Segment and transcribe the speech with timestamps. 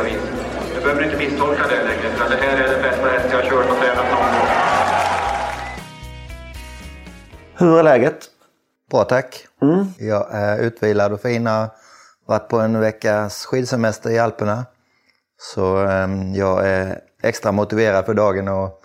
[0.00, 0.22] vis.
[0.74, 3.50] Du behöver inte misstolka det längre, för det här är den bästa häst jag har
[3.50, 4.48] kört och tränat någon gång.
[7.54, 8.28] Hur är läget?
[8.90, 9.46] Bra tack.
[9.98, 11.46] Jag är utvilad och fin.
[11.46, 11.68] Har
[12.26, 14.64] varit på en veckas skidsemester i Alperna.
[15.38, 18.80] Så eh, jag är extra motiverad för dagen att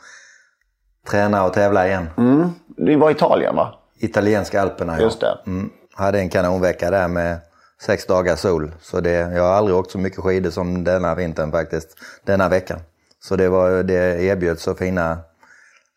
[1.08, 2.10] träna och tävla igen.
[2.18, 2.50] Mm.
[2.68, 3.74] Du var i Italien va?
[4.00, 5.04] Italienska Alperna, ja.
[5.04, 5.38] Just det.
[5.46, 5.70] Mm.
[5.94, 7.40] Hade en kanonvecka där med
[7.82, 8.72] sex dagars sol.
[8.80, 11.98] Så det, jag har aldrig åkt så mycket skidor som denna vintern faktiskt.
[12.26, 12.80] Denna veckan.
[13.24, 15.18] Så det, var, det erbjöd så fina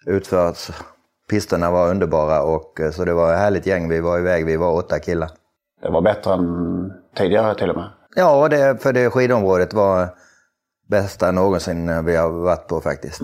[0.06, 0.70] utförs.
[1.30, 3.88] Pisterna var underbara och eh, så det var ett härligt gäng.
[3.88, 5.30] Vi var iväg, vi var åtta killar.
[5.82, 7.90] Det var bättre än tidigare till och med.
[8.16, 10.08] Ja, det, för det skidområdet var
[10.88, 13.20] bästa någonsin vi har varit på faktiskt.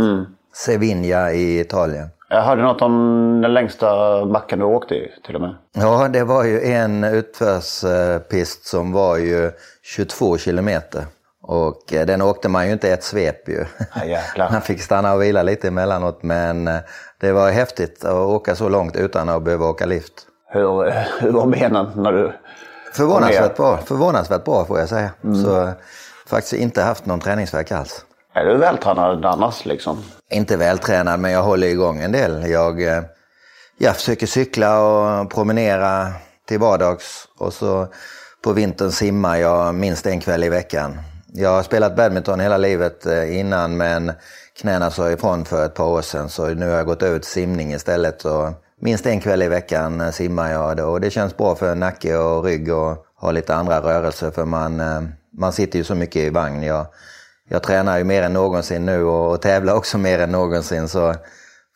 [0.55, 2.09] Sevilla i Italien.
[2.29, 3.87] Jag hörde något om den längsta
[4.27, 5.55] backen du åkte i till och med.
[5.75, 9.51] Ja, det var ju en utförspist som var ju
[9.83, 11.05] 22 kilometer.
[11.43, 13.65] Och eh, den åkte man ju inte ett svep ju.
[14.07, 14.49] Ja.
[14.53, 16.77] Man fick stanna och vila lite emellanåt men eh,
[17.21, 20.13] det var häftigt att åka så långt utan att behöva åka lift.
[20.48, 22.33] Hur, hur var benen när du...
[22.92, 25.11] Förvånansvärt bra, förvånansvärt bra får jag säga.
[25.45, 25.70] Så eh,
[26.27, 28.05] faktiskt inte haft någon träningsvärk alls.
[28.36, 30.02] Är du vältränad annars liksom?
[30.30, 32.51] Inte vältränad men jag håller igång en del.
[32.51, 33.02] Jag, eh,
[33.79, 36.13] jag försöker cykla och promenera
[36.48, 37.89] till vardags och så
[38.45, 40.98] på vintern simmar jag minst en kväll i veckan.
[41.33, 44.13] Jag har spelat badminton hela livet eh, innan men
[44.61, 47.30] knäna sa ifrån för ett par år sedan så nu har jag gått över till
[47.30, 48.24] simning istället.
[48.24, 52.17] Och minst en kväll i veckan eh, simmar jag och det känns bra för nacke
[52.17, 54.83] och rygg och ha lite andra rörelser för man,
[55.39, 56.63] man sitter ju så mycket i vagn.
[56.63, 56.86] Jag,
[57.48, 61.14] jag tränar ju mer än någonsin nu och, och tävlar också mer än någonsin så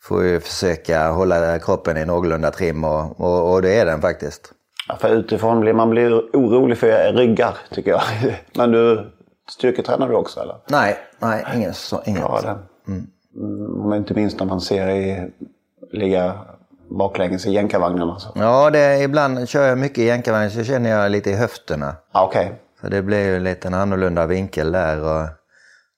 [0.01, 4.53] får ju försöka hålla kroppen i någorlunda trim och, och, och det är den faktiskt.
[4.87, 8.01] Ja, för utifrån blir man blir orolig för ryggar tycker jag.
[8.57, 9.11] Men du
[9.49, 10.55] styrketränar du också eller?
[10.67, 12.21] Nej, nej ingen så, inget.
[12.21, 12.57] Ja, det.
[12.91, 13.07] Mm.
[13.85, 15.31] Om inte minst när man ser i
[15.91, 16.33] ligga
[16.89, 18.19] baklänges i jänkarvagnarna.
[18.19, 18.29] Så.
[18.35, 21.95] Ja, det, ibland kör jag mycket i jänkarvagn så känner jag lite i höfterna.
[22.11, 22.61] Ah, Okej.
[22.81, 25.03] Så det blir ju lite en annorlunda vinkel där.
[25.03, 25.27] Och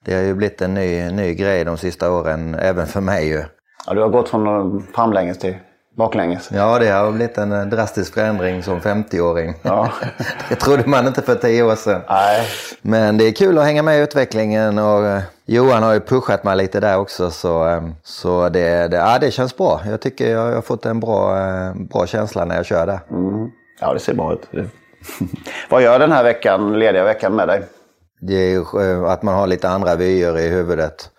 [0.04, 3.44] det har ju blivit en ny, ny grej de sista åren, även för mig ju.
[3.86, 5.56] Ja, du har gått från framlänges till
[5.96, 6.50] baklänges.
[6.52, 9.54] Ja, det har blivit en eh, drastisk förändring som 50-åring.
[9.62, 9.92] Ja.
[10.48, 12.00] det trodde man inte för tio år sedan.
[12.08, 12.46] Nej.
[12.82, 16.44] Men det är kul att hänga med i utvecklingen och eh, Johan har ju pushat
[16.44, 19.80] mig lite där också så, eh, så det, det, ja, det känns bra.
[19.86, 21.36] Jag tycker jag har fått en bra,
[21.74, 23.00] bra känsla när jag kör där.
[23.10, 23.50] Mm.
[23.80, 24.48] Ja, det ser bra ut.
[25.70, 27.62] Vad gör den här veckan, lediga veckan med dig?
[28.26, 31.10] Det är att man har lite andra vyer i huvudet.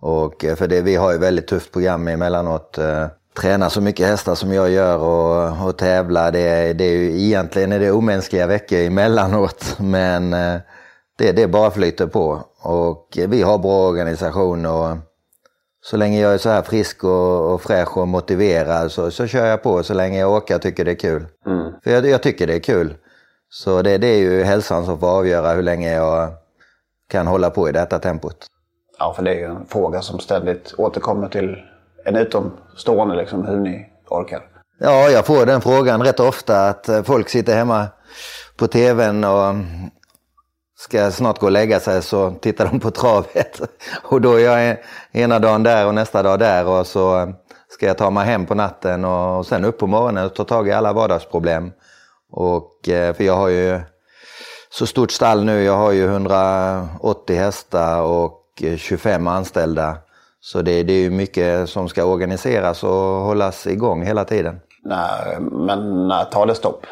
[0.00, 2.78] Och, eh, för det, vi har ju väldigt tufft program emellanåt.
[2.78, 3.06] Eh,
[3.40, 6.30] träna så mycket hästar som jag gör och, och tävla.
[6.30, 9.76] Det, är- det är ju, egentligen är det omänskliga veckor emellanåt.
[9.78, 10.56] Men eh,
[11.18, 12.42] det, det bara flyter på.
[12.62, 14.96] Och vi har bra organisation och
[15.82, 19.46] så länge jag är så här frisk och, och fräsch och motiverad så, så kör
[19.46, 21.26] jag på så länge jag och tycker det är kul.
[21.84, 22.94] För jag, jag tycker det är kul.
[23.50, 26.28] Så det, det är ju hälsan som får avgöra hur länge jag
[27.10, 28.46] kan hålla på i detta tempot.
[28.98, 31.56] Ja, för det är ju en fråga som ständigt återkommer till
[32.04, 34.42] en utomstående, liksom, hur ni orkar.
[34.78, 37.86] Ja, jag får den frågan rätt ofta att eh, folk sitter hemma
[38.56, 39.54] på tvn och
[40.78, 43.60] ska snart gå och lägga sig så tittar de på travet.
[44.02, 44.76] Och då är jag
[45.12, 47.32] ena dagen där och nästa dag där och så
[47.68, 50.68] ska jag ta mig hem på natten och sen upp på morgonen och ta tag
[50.68, 51.72] i alla vardagsproblem.
[52.32, 53.80] Och, eh, för jag har ju
[54.72, 59.96] så stort stall nu, jag har ju 180 hästar och eh, 25 anställda.
[60.40, 62.90] Så det, det är ju mycket som ska organiseras och
[63.24, 64.60] hållas igång hela tiden.
[64.84, 66.86] Nej, men när tar det stopp?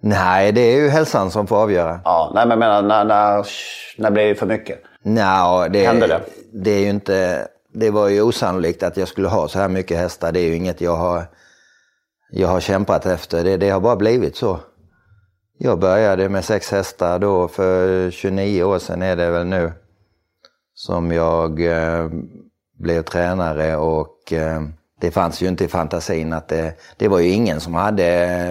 [0.00, 2.00] Nej, det är ju hälsan som får avgöra.
[2.04, 3.46] Ja, nej men menar när, när,
[3.98, 4.82] när blir det för mycket?
[5.02, 6.20] Nå, det, Hände det?
[6.52, 7.48] det är ju inte...
[7.72, 10.32] Det var ju osannolikt att jag skulle ha så här mycket hästar.
[10.32, 11.24] Det är ju inget jag har,
[12.30, 13.44] jag har kämpat efter.
[13.44, 14.60] Det, det har bara blivit så.
[15.58, 19.72] Jag började med sex hästar då för 29 år sedan är det väl nu.
[20.74, 22.08] Som jag eh,
[22.78, 24.62] blev tränare och eh,
[25.00, 28.04] det fanns ju inte i fantasin att det, det var ju ingen som hade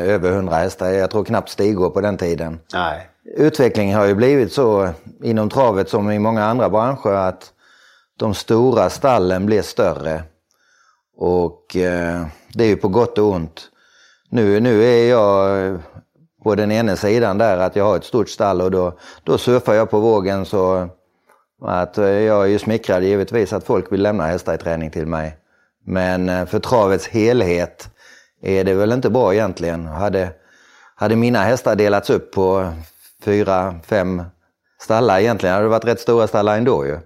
[0.05, 0.89] över 100 hästar.
[0.89, 2.59] Jag tror knappt Stigå på den tiden.
[2.73, 3.09] Nej.
[3.37, 4.89] Utvecklingen har ju blivit så
[5.23, 7.51] inom travet som i många andra branscher att
[8.19, 10.23] de stora stallen blir större.
[11.17, 13.69] Och eh, det är ju på gott och ont.
[14.29, 15.79] Nu, nu är jag
[16.45, 18.93] på den ena sidan där att jag har ett stort stall och då,
[19.23, 20.89] då surfar jag på vågen så
[21.61, 25.37] att jag är ju smickrad givetvis att folk vill lämna hästar i träning till mig.
[25.85, 27.89] Men eh, för travets helhet
[28.41, 29.85] är det väl inte bra egentligen.
[29.85, 30.29] Hade,
[30.95, 32.73] hade mina hästar delats upp på
[33.23, 34.23] fyra, fem
[34.81, 36.97] stallar egentligen hade det varit rätt stora stallar ändå ju.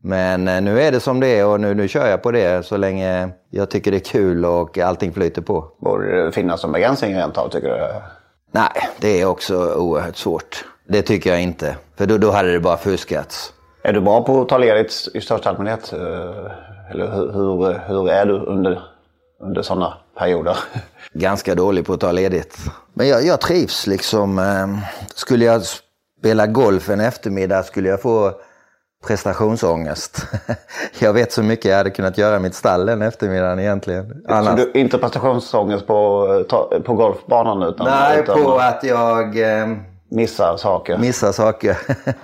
[0.00, 2.66] Men eh, nu är det som det är och nu, nu kör jag på det
[2.66, 5.72] så länge jag tycker det är kul och allting flyter på.
[5.80, 8.15] Borde det finnas som begränsning rent av tycker du?
[8.56, 10.64] Nej, det är också oerhört svårt.
[10.88, 11.76] Det tycker jag inte.
[11.96, 13.52] För då, då hade det bara fuskats.
[13.82, 15.92] Är du bra på att ta ledigt i största allmänhet?
[15.92, 16.00] Eh,
[16.90, 18.82] Eller hur, hur, hur är du under,
[19.40, 20.56] under sådana perioder?
[21.12, 22.58] Ganska dålig på att ta ledigt.
[22.94, 24.38] Men jag, jag trivs liksom.
[24.38, 24.66] eh,
[25.14, 25.62] Skulle jag
[26.20, 28.32] spela golf en eftermiddag skulle jag få
[29.06, 30.26] prestationsångest.
[30.98, 34.22] Jag vet så mycket jag hade kunnat göra i mitt stall den eftermiddagen egentligen.
[34.28, 34.56] Så Annars.
[34.72, 39.66] du, inte prestationsångest på, ta- på golfbanan utan, Nej, utan på att jag eh,
[40.10, 40.98] missar saker?
[40.98, 41.78] missar saker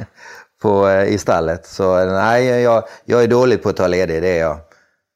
[0.63, 1.67] på, eh, i stallet.
[1.67, 4.57] Så nej, jag, jag är dålig på att ta ledigt, det är jag.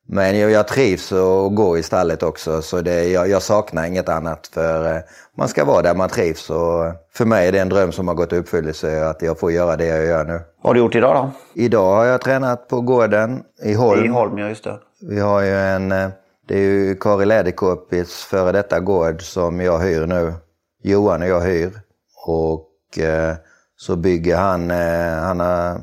[0.06, 4.08] Men jag, jag trivs att gå i stallet också, så det, jag, jag saknar inget
[4.08, 4.47] annat.
[4.47, 5.00] För eh,
[5.37, 8.14] man ska vara där man trivs och för mig är det en dröm som har
[8.14, 10.32] gått i uppfyllelse att jag får göra det jag gör nu.
[10.32, 11.31] Vad har du gjort idag då?
[11.62, 14.05] Idag har jag tränat på gården i Holm.
[14.05, 14.79] I Holm, ja just det.
[15.00, 16.08] Vi har ju en, eh,
[16.49, 20.35] det är ju Kari Läderkorpis före detta gård som jag hyr nu.
[20.82, 21.73] Johan och jag hyr.
[22.26, 23.35] Och eh,
[23.76, 25.81] så bygger han, eh, han har,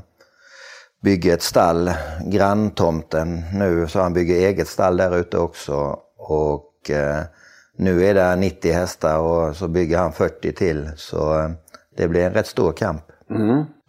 [1.03, 1.91] bygger ett stall,
[2.25, 5.97] granntomten nu, så han bygger eget stall där ute också.
[6.17, 7.23] Och eh,
[7.77, 10.91] nu är det 90 hästar och så bygger han 40 till.
[10.95, 11.49] Så eh,
[11.97, 13.01] det blir en rätt stor kamp.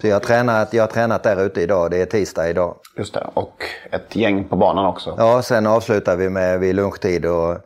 [0.00, 2.76] Så jag har, tränat, jag har tränat där ute idag, det är tisdag idag.
[2.96, 3.31] Just det.
[3.34, 3.55] Och
[3.93, 5.14] ett gäng på banan också.
[5.19, 7.58] Ja, sen avslutade vi med vid lunchtid och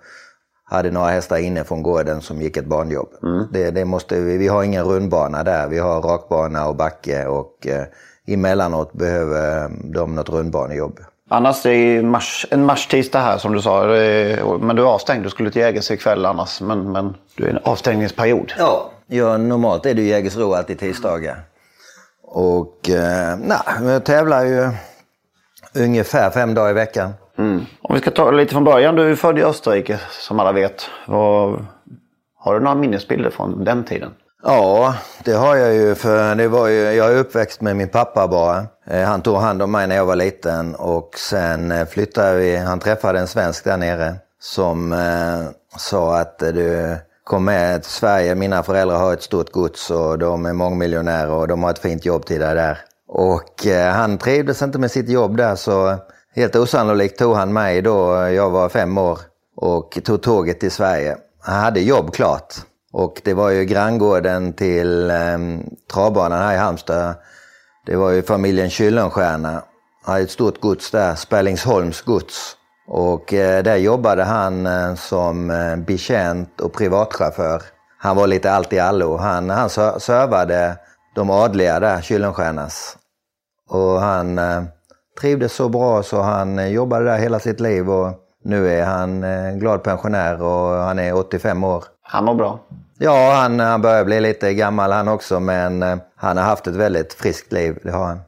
[0.64, 3.08] hade några hästar inne från gården som gick ett banjobb.
[3.52, 7.66] Det, det måste vi, vi har ingen rundbana där, vi har rakbana och backe och
[7.66, 7.84] eh,
[8.34, 11.00] emellanåt behöver de något rundbanejobb.
[11.30, 13.82] Annars är det mars, en mars-tisdag här som du sa.
[14.60, 15.22] Men du är avstängd.
[15.22, 16.60] Du skulle till Jägers ikväll annars.
[16.60, 18.52] Men, men du är i en avstängningsperiod.
[18.58, 21.42] Ja, ja normalt är det Jägersro alltid tisdagar.
[22.22, 24.70] Och eh, nej, jag tävlar ju
[25.74, 27.12] ungefär fem dagar i veckan.
[27.82, 28.96] Om vi ska ta lite från början.
[28.96, 30.90] Du är född i Österrike som alla vet.
[31.06, 31.66] Vad,
[32.36, 34.10] har du några minnesbilder från den tiden?
[34.42, 34.94] Ja,
[35.24, 35.94] det har jag ju.
[35.94, 38.66] För det var ju, jag är uppväxt med min pappa bara.
[38.86, 42.56] Eh, han tog hand om mig när jag var liten och sen eh, flyttade vi.
[42.56, 47.90] Han träffade en svensk där nere som eh, sa att eh, du kom med till
[47.90, 48.34] Sverige.
[48.34, 52.04] Mina föräldrar har ett stort gods och de är mångmiljonärer och de har ett fint
[52.04, 52.78] jobb till dig där.
[53.08, 55.96] Och eh, han trivdes inte med sitt jobb där så
[56.34, 59.18] helt osannolikt tog han mig då jag var fem år
[59.56, 61.16] och tog tåget till Sverige.
[61.40, 62.54] Han hade jobb klart.
[62.92, 65.38] Och det var ju granngården till eh,
[65.92, 67.14] travbanan här i Halmstad.
[67.86, 69.62] Det var ju familjen Kyllenstierna.
[70.04, 72.56] hade ett stort gods där, Spellingsholms gods.
[72.88, 77.62] Och eh, där jobbade han eh, som eh, betjänt och privatchaufför.
[77.98, 79.16] Han var lite allt i allo.
[79.16, 80.76] Han, han servade
[81.14, 82.96] de adliga där, Kyllenstiernas.
[83.68, 84.62] Och han eh,
[85.20, 89.24] trivdes så bra så han eh, jobbade där hela sitt liv och nu är han
[89.24, 91.84] eh, glad pensionär och han är 85 år.
[92.02, 92.60] Han var bra.
[92.98, 96.74] Ja, han, han börjar bli lite gammal han också men eh, han har haft ett
[96.74, 98.20] väldigt friskt liv, det har han.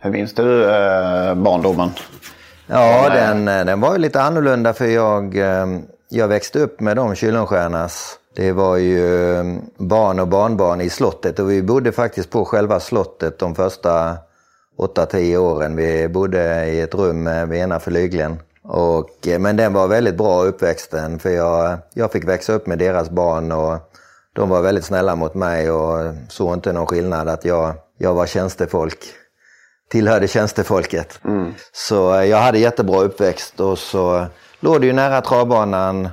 [0.00, 1.90] Hur minns du eh, barndomen?
[2.66, 5.36] Ja, den, eh, den var ju lite annorlunda för jag,
[6.08, 8.18] jag växte upp med de Kyllenstiernas.
[8.36, 8.98] Det var ju
[9.78, 14.16] barn och barnbarn i slottet och vi bodde faktiskt på själva slottet de första
[14.78, 15.76] 8-10 åren.
[15.76, 18.38] Vi bodde i ett rum vid ena flygeln.
[18.68, 22.78] Och, eh, men den var väldigt bra uppväxten för jag, jag fick växa upp med
[22.78, 23.78] deras barn och
[24.32, 28.26] de var väldigt snälla mot mig och såg inte någon skillnad att jag, jag var
[28.26, 28.98] tjänstefolk
[29.90, 31.18] tillhörde tjänstefolket.
[31.72, 34.26] Så eh, jag hade jättebra uppväxt och så
[34.60, 36.08] låg det ju nära travbanan.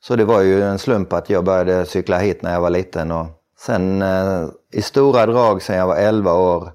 [0.00, 3.10] Så det var ju en slump att jag började cykla hit när jag var liten.
[3.10, 3.26] Och
[3.58, 6.72] sen eh, i stora drag sen jag var 11 år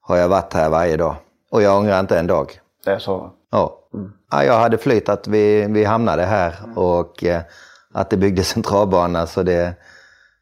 [0.00, 1.16] har jag varit här varje dag.
[1.50, 2.60] Och jag ångrar inte en dag.
[2.84, 3.30] Det är så?
[3.50, 3.80] Ja.
[4.34, 7.40] Ja jag hade flytt att vi, vi hamnade här och eh,
[7.94, 9.26] att det byggdes en travbana.
[9.26, 9.74] Så det,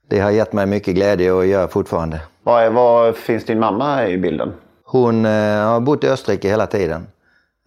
[0.08, 2.20] det har gett mig mycket glädje och gör fortfarande.
[2.42, 4.52] Var, var finns din mamma i bilden?
[4.84, 7.06] Hon eh, har bott i Österrike hela tiden.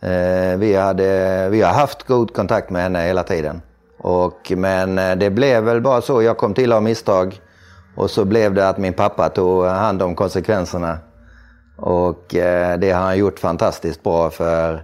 [0.02, 3.62] Eh, vi, hade, vi har haft god kontakt med henne hela tiden.
[4.00, 6.22] Och, men eh, det blev väl bara så.
[6.22, 7.40] Jag kom till av misstag.
[7.96, 10.98] Och så blev det att min pappa tog hand om konsekvenserna.
[11.78, 14.84] Och eh, det har han gjort fantastiskt bra för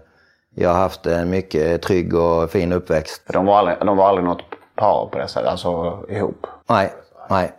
[0.55, 3.21] jag har haft en mycket trygg och fin uppväxt.
[3.33, 4.41] De var aldrig, de var aldrig något
[4.75, 6.47] par på det sättet, alltså ihop?
[6.69, 6.93] Nej,
[7.29, 7.51] nej.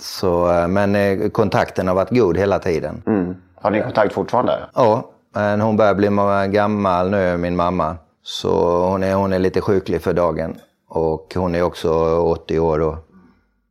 [0.00, 3.02] Så, eh, men eh, kontakten har varit god hela tiden.
[3.06, 3.36] Mm.
[3.54, 4.58] Har ni kontakt fortfarande?
[4.74, 6.08] Ja, men hon börjar bli
[6.52, 7.96] gammal nu, min mamma.
[8.22, 10.56] Så hon är, hon är lite sjuklig för dagen.
[10.88, 12.98] Och hon är också 80 år då.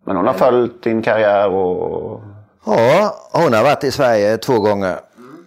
[0.05, 2.21] Men hon har följt din karriär och...
[2.65, 4.99] Ja, hon har varit i Sverige två gånger.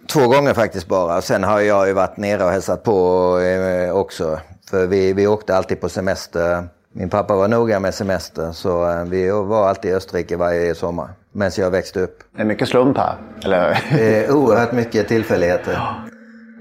[0.07, 1.21] Två gånger faktiskt bara.
[1.21, 4.39] Sen har jag ju varit nere och hälsat på eh, också.
[4.69, 6.67] För vi, vi åkte alltid på semester.
[6.93, 11.09] Min pappa var noga med semester så eh, vi var alltid i Österrike varje sommar.
[11.31, 12.23] Medan jag växte upp.
[12.35, 13.15] Det är mycket slump här?
[13.45, 13.83] Eller?
[13.99, 15.79] Är oerhört mycket tillfälligheter.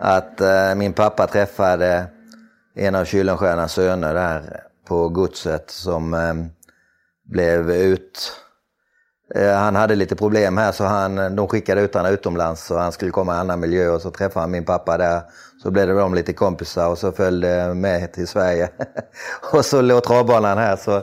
[0.00, 2.06] Att uh, min pappa träffade
[2.74, 6.50] en av Kyllenstiernas söner där på godset som um,
[7.24, 8.41] blev ut Eh,
[9.34, 13.10] han hade lite problem här så han, de skickade ut honom utomlands så han skulle
[13.10, 15.20] komma i en annan miljö och så träffade han min pappa där.
[15.62, 18.68] Så blev det de lite kompisar och så följde med till Sverige.
[19.52, 20.76] och så låg travbanan här.
[20.76, 21.02] Så,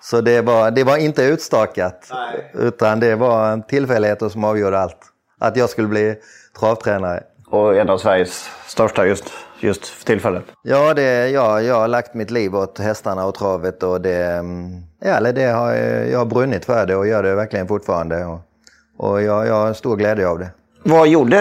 [0.00, 2.50] så det, var, det var inte utstakat Nej.
[2.54, 4.98] utan det var tillfälligheter som avgjorde allt.
[5.40, 6.14] Att jag skulle bli
[6.60, 7.22] travtränare.
[7.46, 9.24] Och en av Sveriges största just,
[9.60, 10.44] just för tillfället?
[10.62, 14.82] Ja, det, ja, jag har lagt mitt liv åt hästarna och travet och det, mm,
[15.00, 15.72] ja, det har,
[16.10, 18.24] jag har brunnit för det och gör det verkligen fortfarande.
[18.24, 18.40] Och,
[18.96, 20.50] och jag, jag har stor glädje av det.
[20.82, 21.36] Vad gjorde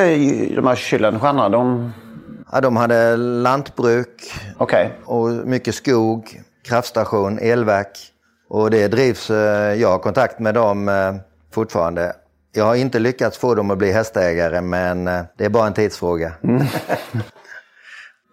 [0.56, 1.50] de här Kyllenstierna?
[1.50, 1.92] De...
[2.52, 4.90] Ja, de hade lantbruk okay.
[5.06, 7.98] och mycket skog, kraftstation, elverk.
[8.50, 11.16] Och det drivs, eh, jag har kontakt med dem eh,
[11.54, 12.14] fortfarande.
[12.52, 15.74] Jag har inte lyckats få dem att bli hästägare men eh, det är bara en
[15.74, 16.34] tidsfråga.
[16.44, 16.64] Mm.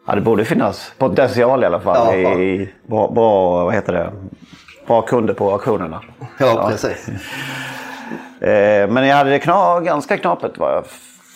[0.07, 2.23] ja, det borde finnas potential i alla fall.
[2.23, 4.13] Ja, i bra, bra, vad heter det?
[4.87, 6.03] bra kunder på auktionerna.
[6.39, 6.69] Ja, ja.
[6.69, 7.09] precis.
[8.41, 10.85] Eh, men ni hade det kna, ganska knapert vad jag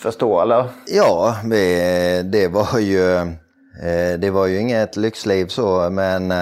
[0.01, 0.65] förstår, eller?
[0.87, 1.35] Ja,
[2.23, 6.33] det var ju, eh, det var ju inget lyxliv så, men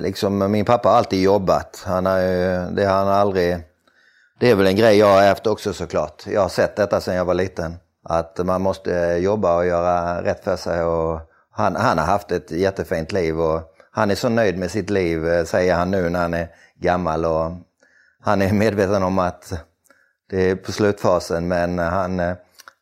[0.00, 1.84] liksom, min pappa har alltid jobbat.
[1.86, 2.20] Han har,
[2.70, 3.56] det har han aldrig
[4.38, 6.26] det är väl en grej jag har ärvt också såklart.
[6.26, 7.76] Jag har sett detta sedan jag var liten.
[8.08, 10.82] Att man måste jobba och göra rätt för sig.
[10.82, 11.20] Och
[11.50, 13.60] han, han har haft ett jättefint liv och
[13.90, 16.48] han är så nöjd med sitt liv, eh, säger han nu när han är
[16.80, 17.24] gammal.
[17.24, 17.50] Och
[18.20, 19.52] han är medveten om att
[20.30, 22.34] det är på slutfasen men han, eh,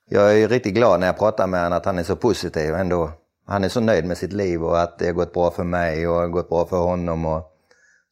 [0.09, 3.11] jag är riktigt glad när jag pratar med honom att han är så positiv ändå.
[3.47, 6.09] Han är så nöjd med sitt liv och att det har gått bra för mig
[6.09, 7.26] och gått bra för honom.
[7.26, 7.53] Och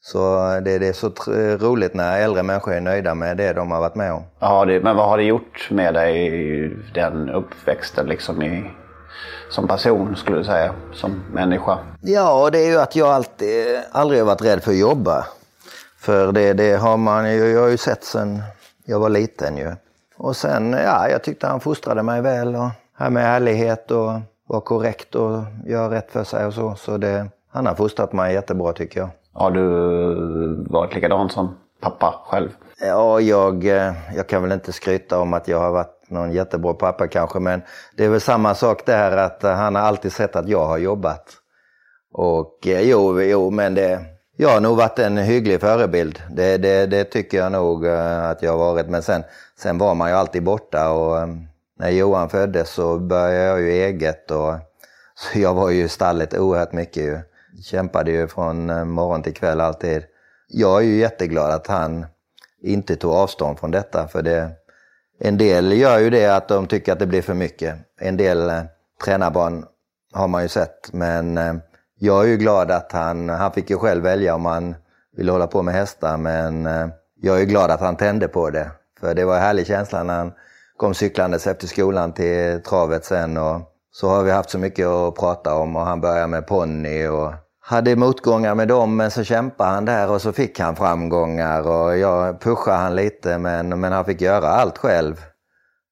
[0.04, 1.08] så det, det är så
[1.66, 4.22] roligt när äldre människor är nöjda med det de har varit med om.
[4.38, 8.70] Ja, det, men vad har det gjort med dig, den uppväxten liksom i,
[9.50, 11.78] som person skulle du säga, som människa?
[12.00, 15.26] Ja, det är ju att jag alltid, aldrig har varit rädd för att jobba.
[15.98, 18.42] För det, det har man ju, jag har ju sett sen
[18.84, 19.72] jag var liten ju.
[20.16, 24.12] Och sen, ja, jag tyckte han fostrade mig väl och här med ärlighet och
[24.46, 26.74] var korrekt och göra rätt för sig och så.
[26.74, 29.08] Så det, han har fostrat mig jättebra tycker jag.
[29.32, 29.64] Har du
[30.70, 32.48] varit likadan som pappa själv?
[32.80, 36.74] Ja, jag, eh, jag kan väl inte skryta om att jag har varit någon jättebra
[36.74, 37.62] pappa kanske, men
[37.96, 41.24] det är väl samma sak där att han har alltid sett att jag har jobbat.
[42.12, 44.00] Och eh, jo, jo men det,
[44.36, 46.22] jag har nog varit en hygglig förebild.
[46.30, 48.88] Det, det, det tycker jag nog eh, att jag har varit.
[48.88, 49.22] Men sen,
[49.58, 51.28] sen var man ju alltid borta och
[51.78, 54.30] när Johan föddes så började jag ju eget.
[54.30, 54.54] Och,
[55.14, 57.04] så jag var ju i stallet oerhört mycket.
[57.04, 57.18] Ju
[57.62, 60.02] kämpade ju från eh, morgon till kväll alltid.
[60.48, 62.06] Jag är ju jätteglad att han
[62.62, 64.50] inte tog avstånd från detta för det,
[65.24, 67.76] en del gör ju det att de tycker att det blir för mycket.
[68.00, 68.62] En del eh,
[69.04, 69.64] tränarbarn
[70.12, 71.54] har man ju sett men eh,
[71.98, 74.74] jag är ju glad att han, han fick ju själv välja om han
[75.16, 76.86] ville hålla på med hästar men eh,
[77.20, 78.70] jag är ju glad att han tände på det.
[79.00, 80.32] För det var en härlig känsla när han
[80.76, 83.60] kom cyklandes efter skolan till travet sen och
[83.92, 87.32] så har vi haft så mycket att prata om och han började med ponny och
[87.64, 91.98] hade motgångar med dem men så kämpade han där och så fick han framgångar och
[91.98, 95.14] jag pushade han lite men, men han fick göra allt själv.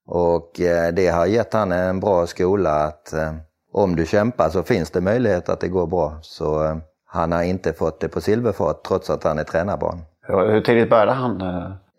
[0.07, 3.33] Och eh, det har gett han en bra skola att eh,
[3.73, 6.19] om du kämpar så finns det möjlighet att det går bra.
[6.23, 9.99] Så eh, han har inte fått det på silverfat trots att han är tränarbarn.
[10.27, 11.43] Hur tidigt började han?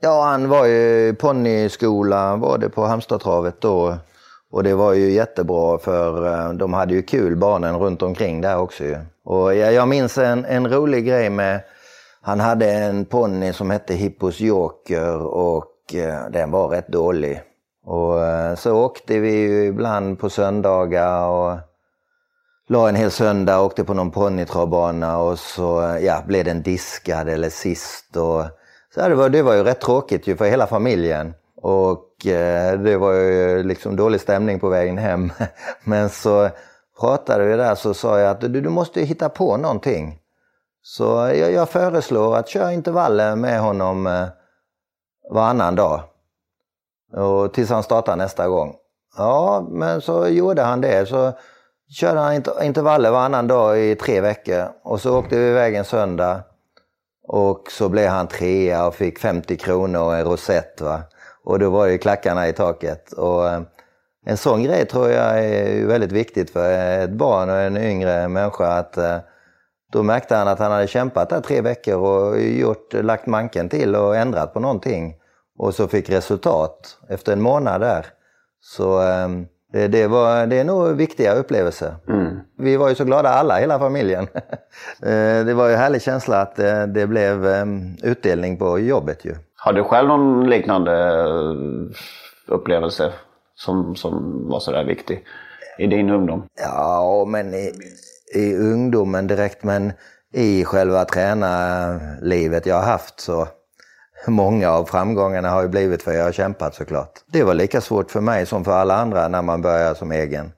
[0.01, 3.97] Ja, han var ju i ponnyskola var det på Halmstadtravet då.
[4.51, 8.57] Och det var ju jättebra för eh, de hade ju kul barnen runt omkring där
[8.57, 8.97] också ju.
[9.23, 11.61] Och jag, minns en, en rolig grej med,
[12.21, 17.41] han hade en ponny som hette Hippos Joker och eh, den var rätt dålig.
[17.85, 21.57] Och eh, så åkte vi ju ibland på söndagar och
[22.67, 27.29] la en hel söndag, och åkte på någon ponnytravbana och så ja, blev den diskad
[27.29, 28.17] eller sist.
[28.17, 28.43] Och,
[28.95, 31.33] så det, var, det var ju rätt tråkigt ju för hela familjen.
[31.61, 35.31] Och eh, det var ju liksom dålig stämning på vägen hem.
[35.83, 36.49] Men så
[36.99, 40.19] pratade vi där så sa jag att du, du måste ju hitta på någonting.
[40.83, 41.03] Så
[41.35, 44.27] jag, jag föreslår att köra intervaller med honom eh,
[45.29, 46.01] varannan dag.
[47.13, 48.75] Och tills han startar nästa gång.
[49.17, 51.07] Ja, men så gjorde han det.
[51.07, 51.31] Så
[51.89, 54.67] körde han intervaller varannan dag i tre veckor.
[54.83, 56.43] Och så åkte vi iväg en söndag.
[57.27, 60.81] Och så blev han trea och fick 50 kronor och en rosett.
[60.81, 61.01] Va?
[61.51, 63.11] Och då var det klackarna i taket.
[63.11, 63.61] Och eh,
[64.25, 68.67] en sån grej tror jag är väldigt viktigt för ett barn och en yngre människa.
[68.67, 69.17] att eh,
[69.91, 73.95] Då märkte han att han hade kämpat där tre veckor och gjort, lagt manken till
[73.95, 75.15] och ändrat på någonting.
[75.57, 78.05] Och så fick resultat efter en månad där.
[78.61, 79.29] Så eh,
[79.73, 81.95] det, det, var, det är nog viktiga upplevelser.
[82.57, 84.27] Vi var ju så glada alla, hela familjen.
[85.03, 86.55] Eh, det var ju en härlig känsla att
[86.87, 87.65] det blev eh,
[88.03, 89.35] utdelning på jobbet ju.
[89.63, 91.55] Har du själv någon liknande eh,
[92.47, 93.13] upplevelse
[93.55, 95.23] som, som var sådär viktig
[95.77, 96.47] i din ungdom?
[96.61, 97.71] Ja, men i,
[98.35, 99.93] i ungdomen direkt, men
[100.33, 103.47] i själva tränarlivet jag har haft så
[104.27, 107.11] många av framgångarna har ju blivit för jag har kämpat såklart.
[107.31, 110.51] Det var lika svårt för mig som för alla andra när man börjar som egen.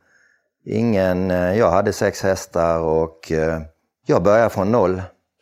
[0.66, 3.62] Ingen, eh, jag hade sex hästar och eh,
[4.06, 5.02] jag började från noll.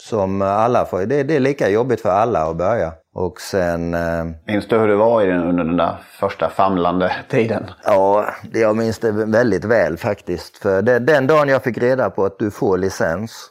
[0.09, 2.93] Som alla får, det, det är lika jobbigt för alla att börja.
[3.15, 7.11] Och sen eh, Minns du hur det var i den, under den där första famlande
[7.29, 7.63] tiden?
[7.85, 10.57] Ja, det- jag minns det väldigt väl faktiskt.
[10.57, 13.47] För det, den dagen jag fick reda på att du får licens,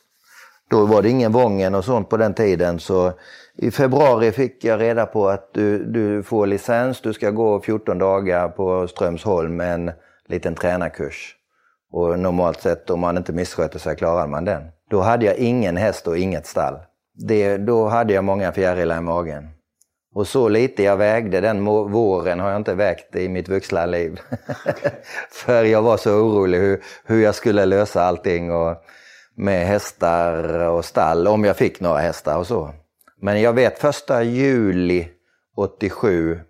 [0.70, 2.80] då var det ingen Vången och sånt på den tiden.
[2.80, 3.12] Så
[3.56, 7.98] i februari fick jag reda på att du, du får licens, du ska gå 14
[7.98, 9.90] dagar på Strömsholm med en
[10.28, 11.36] liten tränarkurs.
[11.92, 14.62] Och normalt sett om man inte missköter sig klarar man den.
[14.90, 16.78] Då hade jag ingen häst och inget stall.
[17.14, 19.48] Det, då hade jag många fjärilar i magen.
[20.14, 24.20] Och så lite jag vägde den våren har jag inte vägt i mitt vuxna liv.
[25.30, 28.76] För jag var så orolig hur, hur jag skulle lösa allting och
[29.36, 32.74] med hästar och stall, om jag fick några hästar och så.
[33.20, 35.08] Men jag vet första juli
[35.56, 36.40] 87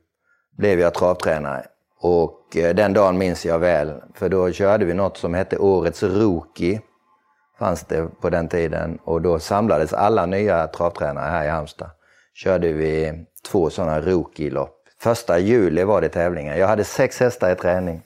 [0.59, 1.65] blev jag travtränare.
[2.01, 6.03] Och eh, den dagen minns jag väl, för då körde vi något som hette Årets
[6.03, 6.81] Rookie.
[7.61, 8.99] Fanns det på den tiden.
[9.05, 11.91] Och då samlades alla nya travtränare här i Halmstad.
[12.35, 14.77] Körde vi två sådana Rookie-lopp.
[15.01, 16.59] Första juli var det tävlingen.
[16.59, 18.03] Jag hade sex hästar i träning.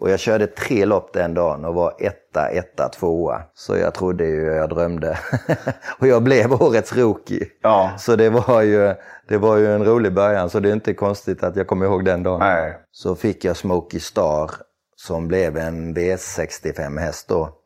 [0.00, 3.42] Och jag körde tre lopp den dagen och var etta, etta, tvåa.
[3.54, 5.18] Så jag trodde ju jag drömde.
[5.98, 7.46] och jag blev årets rookie.
[7.62, 7.92] Ja.
[7.98, 8.94] Så det var, ju,
[9.28, 10.50] det var ju en rolig början.
[10.50, 12.38] Så det är inte konstigt att jag kommer ihåg den dagen.
[12.40, 12.78] Nej.
[12.92, 14.50] Så fick jag Smokey Star
[14.96, 17.59] som blev en V65 häst då.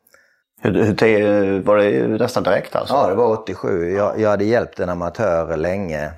[0.64, 2.94] Hur, hur, var det nästan direkt alltså?
[2.94, 3.90] Ja, det var 87.
[3.90, 6.12] Jag, jag hade hjälpt en amatör länge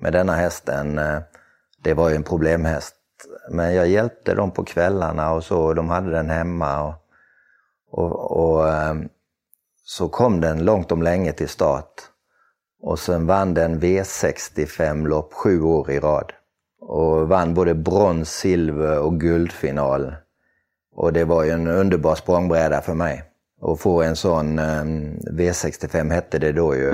[0.00, 0.98] med denna hästen.
[0.98, 1.18] Eh,
[1.82, 2.94] det var ju en problemhäst.
[3.50, 5.72] Men jag hjälpte dem på kvällarna och så.
[5.72, 6.82] De hade den hemma.
[6.82, 6.94] Och,
[7.90, 9.08] och, och ehm,
[9.84, 11.92] så kom den långt om länge till start.
[12.82, 16.32] Och sen vann den V65-lopp sju år i rad.
[16.80, 20.14] Och vann både brons, silver och guldfinal.
[20.94, 23.24] Och det var ju en underbar språngbräda för mig.
[23.62, 24.84] Att få en sån eh,
[25.32, 26.92] V65 hette det då ju.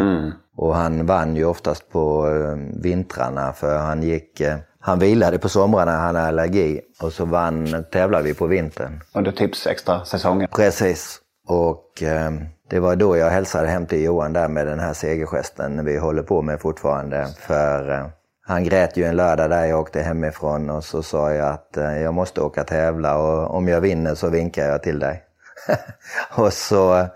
[0.57, 4.41] Och han vann ju oftast på eh, vintrarna för han gick...
[4.41, 6.81] Eh, han vilade på somrarna, han hade allergi.
[7.03, 9.01] Och så vann, tävlade vi på vintern.
[9.15, 10.49] Under tips extra säsongen?
[10.57, 11.19] Precis.
[11.49, 12.31] Och eh,
[12.71, 16.23] det var då jag hälsade hem till Johan där med den här segergesten vi håller
[16.23, 17.27] på med fortfarande.
[17.39, 18.07] För eh,
[18.47, 22.03] han grät ju en lördag där jag åkte hemifrån och så sa jag att eh,
[22.03, 25.23] jag måste åka tävla och om jag vinner så vinkar jag till dig.
[26.31, 27.07] och så,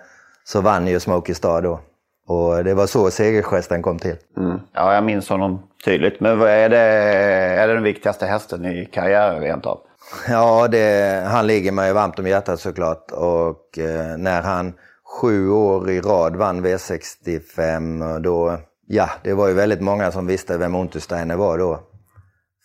[0.44, 1.80] så vann ju Smokey Star då.
[2.26, 4.16] Och det var så segergesten kom till.
[4.36, 4.60] Mm.
[4.72, 6.20] Ja, jag minns honom tydligt.
[6.20, 9.80] Men vad är det, är det den viktigaste hästen i karriären rent av?
[10.28, 13.10] Ja, det, han ligger mig varmt om hjärtat såklart.
[13.10, 14.72] Och eh, när han
[15.20, 20.58] sju år i rad vann V65, då, ja, det var ju väldigt många som visste
[20.58, 21.80] vem Untersteiner var då.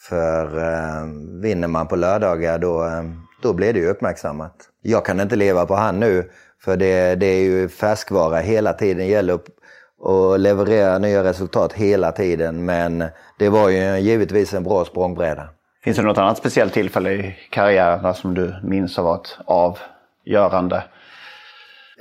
[0.10, 1.06] För eh,
[1.42, 3.04] vinner man på lördagar då, eh,
[3.42, 4.56] då blir det ju uppmärksammat.
[4.82, 6.30] Jag kan inte leva på han nu,
[6.64, 8.98] För det, det är ju färskvara hela tiden.
[8.98, 9.46] Det gäller att
[10.02, 12.66] och leverera nya resultat hela tiden.
[12.66, 13.04] Men
[13.40, 15.50] det var ju givetvis en bra språngbräda.
[15.84, 20.84] Finns det något annat speciellt tillfälle i karriären som du minns har varit avgörande?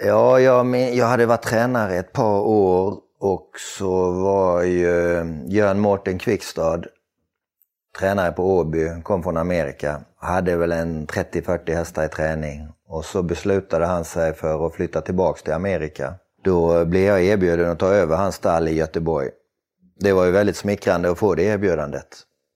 [0.04, 6.18] Ja, jag, jag hade varit tränare ett par år och så var ju Jörn Mårten
[6.18, 6.82] Kvickstad
[7.98, 10.00] tränare på Åby, kom från Amerika.
[10.16, 12.68] Hade väl en 30-40 hästar i träning.
[12.88, 16.14] Och så beslutade han sig för att flytta tillbaks till Amerika.
[16.44, 19.28] Då blev jag erbjuden att ta över hans stall i Göteborg.
[20.00, 22.08] Det var ju väldigt smickrande att få det erbjudandet.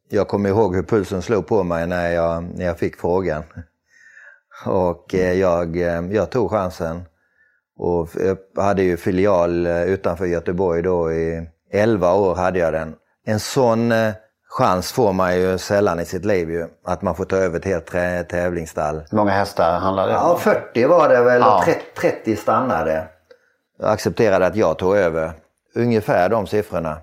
[0.09, 3.43] Jag kommer ihåg hur pulsen slog på mig när jag, när jag fick frågan.
[4.67, 7.03] Och eh, jag, eh, jag tog chansen.
[7.77, 12.95] Och jag hade ju filial eh, utanför Göteborg då i 11 år hade jag den.
[13.27, 13.93] En sån
[14.59, 16.67] chans får man ju sällan i sitt liv ju.
[16.85, 17.87] Att man får ta över ett helt
[18.29, 19.03] tävlingsstall.
[19.11, 20.25] Hur många hästar handlade det om?
[20.25, 21.65] Ja, 40 var det väl ja.
[22.01, 23.09] 30 stannade.
[23.79, 25.33] Jag accepterade att jag tog över.
[25.75, 26.97] Ungefär de siffrorna.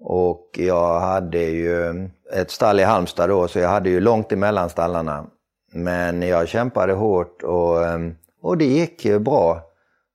[0.00, 4.70] Och jag hade ju ett stall i Halmstad då, så jag hade ju långt emellan
[4.70, 5.24] stallarna.
[5.72, 9.62] Men jag kämpade hårt och, ehm, och det gick bra.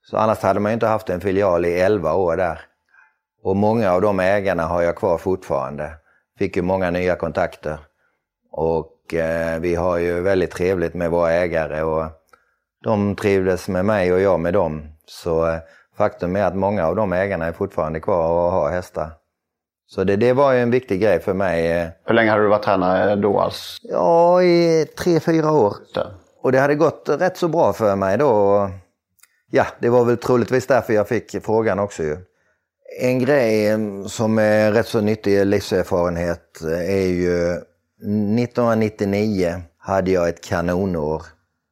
[0.03, 2.61] Så annars hade man ju inte haft en filial i 11 år där.
[3.43, 5.91] Och många av de ägarna har jag kvar fortfarande.
[6.37, 7.77] Fick ju många nya kontakter.
[8.51, 12.05] Och eh, vi har ju väldigt trevligt med våra ägare och
[12.83, 14.87] de trivdes med mig och jag med dem.
[15.05, 15.59] Så eh,
[15.97, 19.11] faktum är att många av de ägarna är fortfarande kvar och har hästar.
[19.87, 21.71] Så det, det var ju en viktig grej för mig.
[21.71, 21.87] Eh.
[22.05, 23.39] Hur länge hade du varit tränare då?
[23.39, 23.79] Alltså?
[23.83, 25.75] Ja, i tre, fyra år.
[26.41, 28.69] Och det hade gått rätt så bra för mig då.
[29.51, 32.17] Ja, det var väl troligtvis därför jag fick frågan också ju.
[32.97, 33.77] En grej
[34.07, 41.23] som är rätt så nyttig livserfarenhet är ju 1999 hade jag ett kanonår.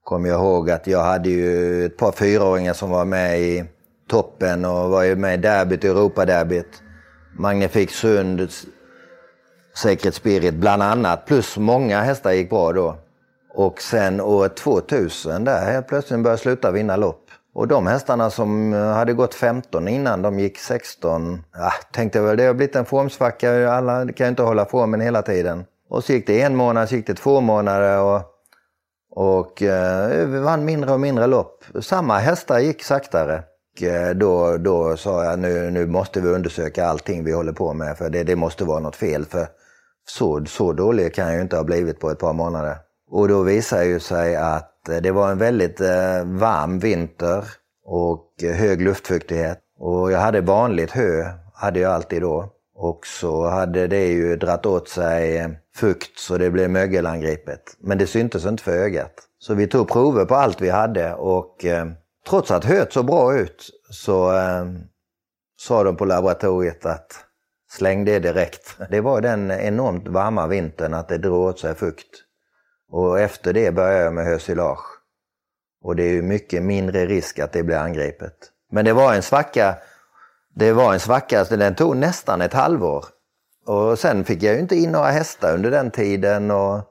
[0.04, 3.66] Kommer jag ihåg att jag hade ju ett par fyraåringar som var med i
[4.10, 6.84] toppen och var ju med i derbyt, Europaderbyt.
[7.38, 8.50] Magnifik Sund,
[9.76, 11.26] Sacred Spirit bland annat.
[11.26, 12.98] Plus många hästar gick bra då.
[13.54, 17.23] Och sen år 2000 där helt plötsligt började jag sluta vinna lopp.
[17.54, 21.44] Och de hästarna som eh, hade gått 15 innan, de gick 16.
[21.54, 25.22] Ja, tänkte väl det har blivit en formsvacka, alla kan ju inte hålla formen hela
[25.22, 25.66] tiden.
[25.90, 28.22] Och så gick det en månad, så gick det två månader och,
[29.16, 31.64] och eh, vann mindre och mindre lopp.
[31.82, 33.44] Samma hästar gick saktare.
[33.76, 37.74] Och eh, då, då sa jag nu, nu måste vi undersöka allting vi håller på
[37.74, 39.26] med för det, det måste vara något fel.
[39.26, 39.48] För
[40.08, 42.78] så, så dålig kan jag ju inte ha blivit på ett par månader.
[43.10, 47.44] Och då visar det sig att Eh, det var en väldigt eh, varm vinter
[47.86, 49.60] och eh, hög luftfuktighet.
[49.80, 52.50] Och jag hade vanligt hö, hade jag alltid då.
[52.76, 57.78] Och så hade det ju dratt åt sig eh, fukt så det blev mögelangripet.
[57.80, 59.14] Men det syntes inte för ögat.
[59.40, 61.66] Så vi tog prover på allt vi hade och
[62.30, 64.66] trots att höet såg bra ut så eh,
[65.60, 67.26] sa de på laboratoriet att
[67.72, 68.78] släng det direkt.
[68.90, 72.23] Det var den enormt varma vintern att det drog åt sig fukt.
[72.94, 74.86] Och efter det började jag med hösilage.
[75.84, 78.34] Och det är ju mycket mindre risk att det blir angripet.
[78.72, 79.76] Men det var en svacka,
[80.56, 83.06] det var en svacka, så den tog nästan ett halvår.
[83.66, 86.82] Och sen fick jag ju inte in några hästar under den tiden och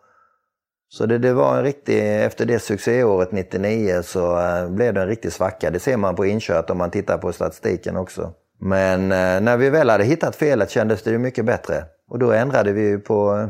[0.88, 5.08] så det, det, var en riktig, efter det succéåret 99 så äh, blev det en
[5.08, 5.70] riktig svacka.
[5.70, 8.32] Det ser man på inkört om man tittar på statistiken också.
[8.60, 11.84] Men äh, när vi väl hade hittat felet kändes det ju mycket bättre.
[12.08, 13.48] Och då ändrade vi på eh,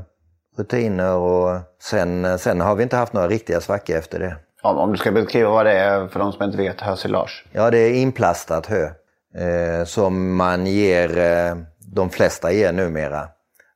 [0.57, 4.37] rutiner och sen, sen har vi inte haft några riktiga svackor efter det.
[4.63, 7.45] Om du ska beskriva vad det är för de som inte vet, hösilage?
[7.53, 8.91] Ja, det är inplastat hö.
[9.35, 11.57] Eh, som man ger, eh,
[11.95, 13.29] de flesta ger numera.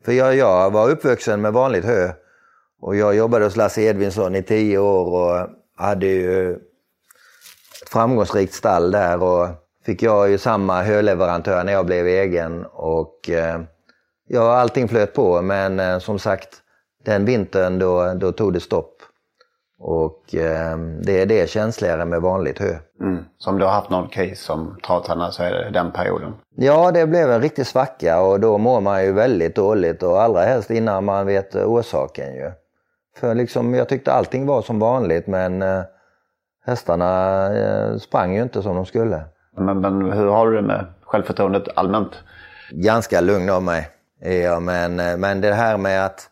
[0.05, 2.13] För jag, jag var uppvuxen med vanligt hö
[2.81, 6.53] och jag jobbade hos Lasse Edvinsson i tio år och hade ju
[7.83, 9.49] ett framgångsrikt stall där och
[9.87, 13.61] fick jag ju samma höleverantör när jag blev egen och eh,
[14.29, 16.63] ja, allting flöt på men eh, som sagt
[17.07, 18.93] den vintern då, då tog det stopp.
[19.79, 22.77] Och eh, det, det är känsligare med vanligt hö.
[23.01, 23.25] Mm.
[23.39, 26.35] Så om du har haft någon case som travtränare så är det den perioden?
[26.57, 30.41] Ja, det blev en riktig svacka och då mår man ju väldigt dåligt och allra
[30.41, 32.51] helst innan man vet orsaken ju.
[33.17, 35.83] För liksom, jag tyckte allting var som vanligt men eh,
[36.65, 39.25] hästarna eh, sprang ju inte som de skulle.
[39.57, 42.13] Men, men hur har du det med självförtroendet allmänt?
[42.71, 43.91] Ganska lugn av mig
[44.21, 46.31] ja, men, eh, men det här med att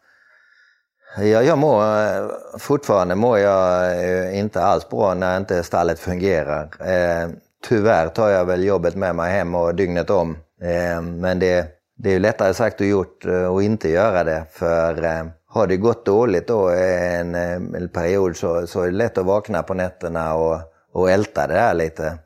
[1.16, 2.26] jag, jag mår, eh,
[2.58, 6.62] fortfarande mår jag eh, inte alls bra när inte stallet fungerar.
[6.80, 7.28] Eh,
[7.68, 10.36] tyvärr tar jag väl jobbet med mig hem och dygnet om.
[10.62, 11.66] Eh, men det,
[11.98, 13.24] det är lättare sagt och gjort
[13.56, 14.44] att inte göra det.
[14.52, 19.18] För eh, har det gått dåligt då en, en period så, så är det lätt
[19.18, 20.58] att vakna på nätterna och,
[20.92, 22.18] och älta det där lite.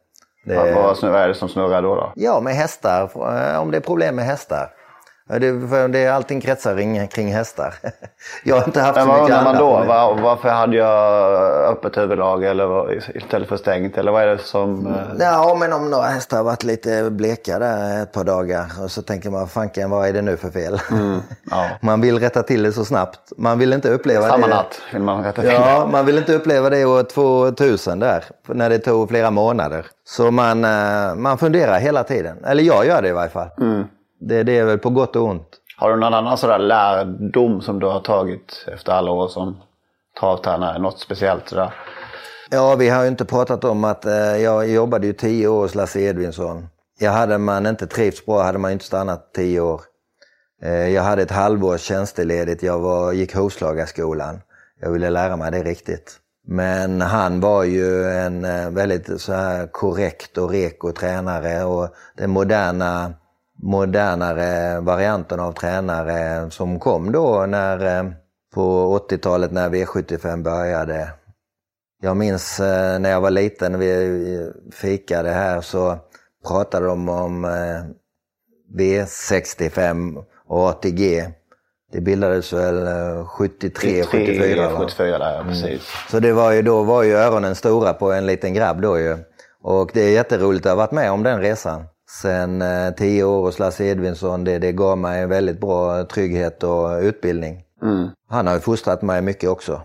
[0.44, 1.94] Det, Vad, vad är det som snurrar då?
[1.94, 2.12] då?
[2.16, 3.10] Ja, med hästar.
[3.58, 4.70] Om det är problem med hästar.
[5.28, 7.74] Det, för det, allting kretsar kring, hästar.
[8.44, 9.70] Jag har inte haft så mycket undrar man då?
[9.70, 13.98] Var, varför hade jag öppet huvudlag eller vad- istället för stängt?
[13.98, 14.86] Eller vad är det som...
[14.86, 18.90] eh, Ja, men om några hästar har varit lite bleka där ett par dagar och
[18.90, 20.80] så tänker man, fanken vad är det nu för fel?
[20.90, 21.64] Mm, ja.
[21.80, 23.18] Man vill rätta till det så snabbt.
[23.36, 24.54] Man vill inte uppleva Samma det.
[24.54, 28.70] natt vill man rätta till Ja, man vill inte uppleva det år 2000 där, när
[28.70, 29.86] det tog flera månader.
[30.08, 32.44] Så man, eh, man funderar hela tiden.
[32.44, 33.48] Eller jag gör det i varje fall.
[33.60, 33.84] Mm.
[34.18, 35.48] Det, det är väl på gott och ont.
[35.76, 39.56] Har du någon annan sådär lärdom som du har tagit efter alla år som
[40.20, 40.78] travtränare?
[40.78, 41.74] Något speciellt sådär?
[42.50, 45.74] Ja, vi har ju inte pratat om att eh, jag jobbade ju tio år hos
[45.74, 46.68] Lasse Edvinsson.
[46.98, 49.80] Jag hade man inte trivts bra hade man inte stannat tio år.
[50.62, 54.40] Eh, jag hade ett halvårs tjänsteledigt, jag var, gick hovslagarskolan.
[54.80, 56.18] Jag ville lära mig det riktigt.
[56.46, 62.30] Men han var ju en eh, väldigt så här korrekt och reko tränare och den
[62.30, 63.12] moderna,
[63.62, 68.10] modernare varianten av tränare som kom då när, eh,
[68.54, 71.10] på 80-talet när V75 började.
[72.02, 75.98] Jag minns eh, när jag var liten, vi fikade här, så
[76.48, 77.84] pratade de om eh,
[78.78, 81.28] V65 och ATG.
[81.92, 84.78] Det bildades väl eh, 73, 74 va?
[84.78, 85.82] 74 där, ja, precis.
[86.10, 89.16] Så det var ju, då var ju öronen stora på en liten grabb då ju.
[89.62, 91.84] Och det är jätteroligt att ha varit med om den resan.
[92.10, 96.62] Sen eh, tio år hos Lasse Edvinsson, det, det gav mig en väldigt bra trygghet
[96.62, 97.62] och utbildning.
[97.82, 98.08] Mm.
[98.28, 99.80] Han har ju fostrat mig mycket också.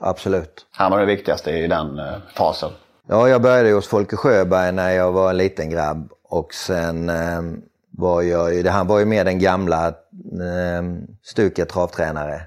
[0.00, 0.66] Absolut.
[0.70, 2.70] Han var det viktigaste i den eh, fasen.
[3.08, 6.12] Ja, jag började hos Folke Sjöberg när jag var en liten grabb.
[6.24, 7.42] Och sen eh,
[7.90, 10.82] var jag han var ju mer den gamla eh,
[11.22, 12.42] stuket travtränare.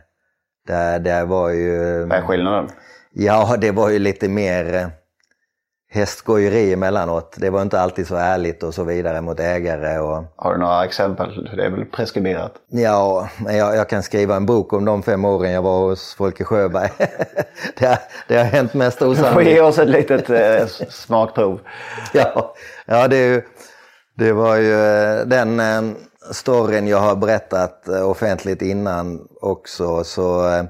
[0.67, 2.03] Där, där var ju...
[2.05, 2.69] Vad är skillnaden?
[3.13, 4.87] Ja, det var ju lite mer eh,
[5.93, 7.35] hästskojeri emellanåt.
[7.37, 9.99] Det var inte alltid så ärligt och så vidare mot ägare.
[9.99, 10.23] Och...
[10.35, 11.49] Har du några exempel?
[11.55, 12.53] Det är väl preskriberat?
[12.67, 16.43] Ja, jag, jag kan skriva en bok om de fem åren jag var hos Folke
[16.43, 16.89] Sjöberg.
[17.79, 19.51] det, har, det har hänt mest Du får osannolikt.
[19.51, 21.59] ge oss ett litet eh, smakprov.
[22.13, 22.53] Ja,
[22.85, 23.41] ja det, ju,
[24.17, 25.81] det var ju eh, den eh,
[26.31, 30.03] storyn jag har berättat eh, offentligt innan också.
[30.03, 30.63] Så eh,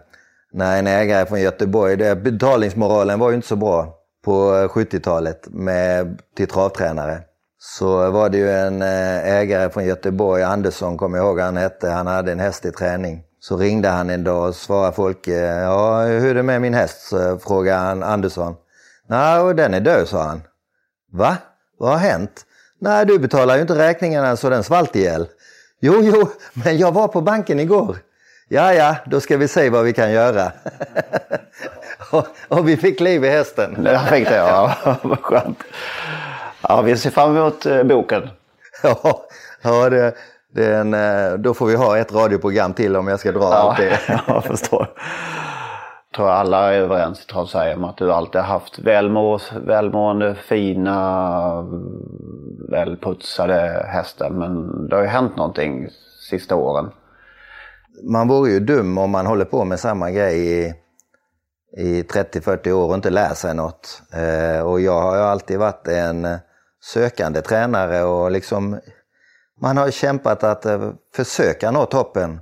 [0.53, 5.47] när en ägare från Göteborg, det, betalningsmoralen var ju inte så bra på eh, 70-talet
[5.49, 7.21] med, till travtränare.
[7.59, 11.89] Så var det ju en eh, ägare från Göteborg, Andersson kommer jag ihåg han hette,
[11.89, 13.23] han hade en häst i träning.
[13.39, 16.73] Så ringde han en dag och svarade folk, eh, ja hur är det med min
[16.73, 17.01] häst?
[17.01, 18.55] Så frågade han Andersson.
[19.07, 20.41] Nej, den är död, sa han.
[21.11, 21.37] Va?
[21.77, 22.45] Vad har hänt?
[22.79, 25.27] Nej, du betalar ju inte räkningarna så den svalt ihjäl.
[25.79, 27.97] Jo, jo, men jag var på banken igår.
[28.53, 30.51] Ja, ja, då ska vi se vad vi kan göra.
[32.11, 33.77] och, och vi fick liv i hästen.
[33.85, 34.75] Jag fick det, ja.
[35.01, 35.63] Vad skönt.
[36.61, 38.29] Ja, vi ser fram emot eh, boken.
[38.83, 39.25] ja,
[39.61, 40.15] ja det,
[40.53, 43.45] det är en, eh, då får vi ha ett radioprogram till om jag ska dra
[43.45, 43.99] allt det.
[44.07, 44.87] ja, jag förstår.
[46.09, 50.35] Jag tror alla är överens i Travsverige om att du alltid har haft välmå, välmående,
[50.35, 51.67] fina,
[52.69, 54.29] välputsade hästar.
[54.29, 55.89] Men det har ju hänt någonting
[56.29, 56.91] sista åren.
[58.03, 60.73] Man vore ju dum om man håller på med samma grej i,
[61.77, 64.01] i 30-40 år och inte lär sig något.
[64.13, 66.27] Eh, och jag har ju alltid varit en
[66.83, 68.79] sökande tränare och liksom
[69.61, 72.39] man har kämpat att eh, försöka nå toppen.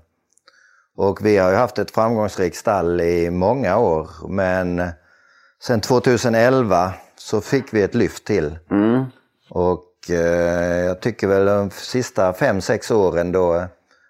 [0.97, 4.91] Och vi har ju haft ett framgångsrikt stall i många år men
[5.63, 8.59] sen 2011 så fick vi ett lyft till.
[9.49, 13.67] Och eh, jag tycker väl de sista 5-6 åren då,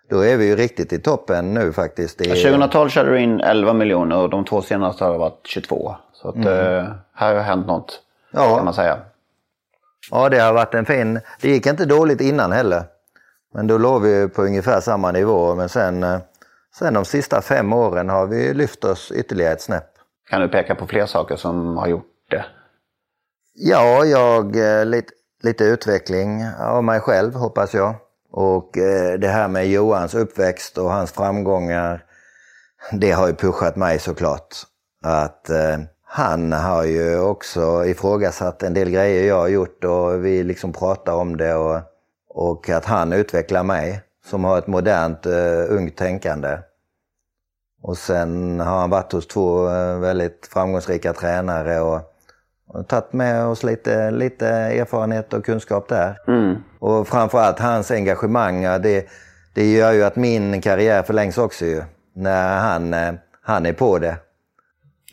[0.09, 2.21] då är vi ju riktigt i toppen nu faktiskt.
[2.21, 5.95] Är- 2012 körde du in 11 miljoner och de två senaste har det varit 22.
[6.13, 8.55] Så att, eh, här har hänt något Ja.
[8.55, 8.97] kan man säga.
[10.11, 11.19] Ja, det har varit en fin...
[11.41, 12.83] Det gick inte dåligt innan heller.
[13.53, 15.55] Men då låg vi på ungefär samma nivå.
[15.55, 16.19] Men sen, eh,
[16.75, 19.89] sen de sista fem åren har vi lyft oss ytterligare ett snäpp.
[20.29, 22.45] Kan du peka på fler saker som har gjort det?
[23.53, 24.55] Ja, jag...
[24.79, 27.95] eh, Lite, lite utveckling av mig själv hoppas jag.
[28.31, 32.03] Och eh, det här med Johans uppväxt och hans framgångar.
[32.91, 34.55] Det har ju pushat mig såklart.
[35.03, 40.43] Att eh, han har ju också ifrågasatt en del grejer jag har gjort och vi
[40.43, 41.55] liksom pratar om det.
[41.55, 41.81] Och,
[42.29, 46.57] och att han utvecklar mig som har ett modernt uh, ungt tänkande.
[47.81, 49.63] Och sen har han varit hos två
[49.99, 52.01] väldigt framgångsrika tränare och,
[52.67, 56.17] och tagit med oss lite, lite erfarenhet och kunskap där.
[56.27, 56.55] Mm.
[56.79, 59.07] Och framförallt hans engagemang, det,
[59.53, 61.81] det gör ju att min karriär förlängs också ju.
[62.15, 64.15] När han, eh, han är på det.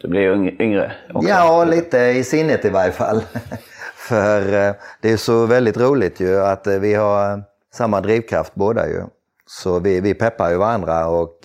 [0.03, 1.29] Du blir yng- yngre också.
[1.29, 3.23] Ja, lite i sinnet i varje fall.
[3.97, 7.43] För eh, det är så väldigt roligt ju att eh, vi har
[7.75, 9.03] samma drivkraft båda ju.
[9.47, 11.39] Så vi, vi peppar ju varandra och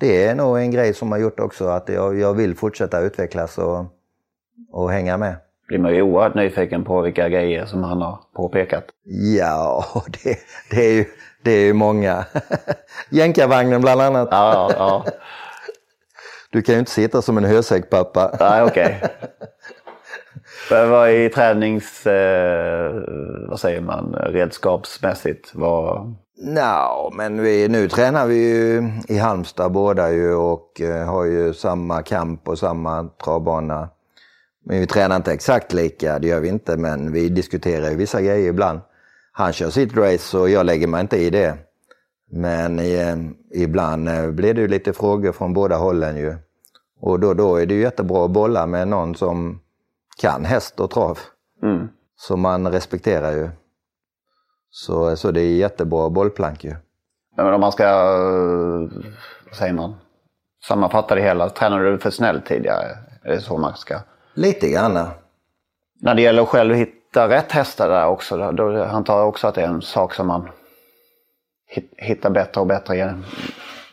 [0.00, 3.58] det är nog en grej som har gjort också att jag, jag vill fortsätta utvecklas
[3.58, 3.84] och,
[4.72, 5.36] och hänga med.
[5.68, 8.84] Blir man ju oerhört nyfiken på vilka grejer som han har påpekat.
[9.36, 10.38] Ja, det,
[10.70, 11.04] det, är, ju,
[11.42, 12.24] det är ju många.
[13.08, 14.28] Jänkarvagnen bland annat.
[14.30, 15.04] Ja, ja.
[16.50, 18.36] Du kan ju inte sitta som en hösäck pappa.
[18.40, 19.00] Nej, okej.
[19.02, 20.86] Okay.
[20.86, 22.06] Vad är tränings...
[22.06, 22.92] Eh,
[23.48, 24.14] vad säger man?
[24.14, 25.50] Redskapsmässigt?
[25.54, 26.14] Vad...
[26.36, 31.54] No, men vi, nu tränar vi ju i Halmstad båda ju och eh, har ju
[31.54, 33.88] samma kamp och samma travbana.
[34.68, 38.22] Men vi tränar inte exakt lika, det gör vi inte, men vi diskuterar ju vissa
[38.22, 38.80] grejer ibland.
[39.32, 41.58] Han kör sitt race och jag lägger mig inte i det.
[42.30, 43.16] Men eh,
[43.62, 46.36] ibland eh, blir det ju lite frågor från båda hållen ju.
[47.00, 49.60] Och då, då är det ju jättebra att bolla med någon som
[50.20, 51.18] kan häst och trav.
[51.62, 51.88] Mm.
[52.16, 53.48] Som man respekterar ju.
[54.70, 56.74] Så, så det är jättebra bollplank ju.
[57.36, 57.84] Men om man ska...
[57.84, 59.02] eh,
[59.46, 59.94] Vad säger man?
[60.64, 61.48] Sammanfatta det hela.
[61.48, 62.98] Tränade du för snällt tidigare?
[63.22, 64.00] Är det så man ska...
[64.38, 65.08] Lite grann.
[66.00, 68.36] När det gäller att själv hitta rätt hästar där också.
[68.36, 70.48] Då, då antar jag också att det är en sak som man
[71.66, 73.22] hit- hittar bättre och bättre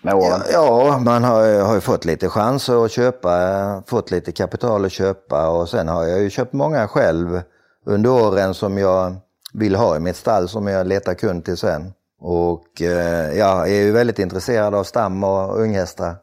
[0.02, 0.42] med åren.
[0.54, 5.50] Ja, man har, har ju fått lite chanser att köpa, fått lite kapital att köpa
[5.50, 7.42] och sen har jag ju köpt många själv
[7.86, 9.16] under åren som jag
[9.54, 11.94] vill ha i mitt stall som jag letar kund till sen.
[12.22, 16.16] Och eh, jag är ju väldigt intresserad av stam och unghästar.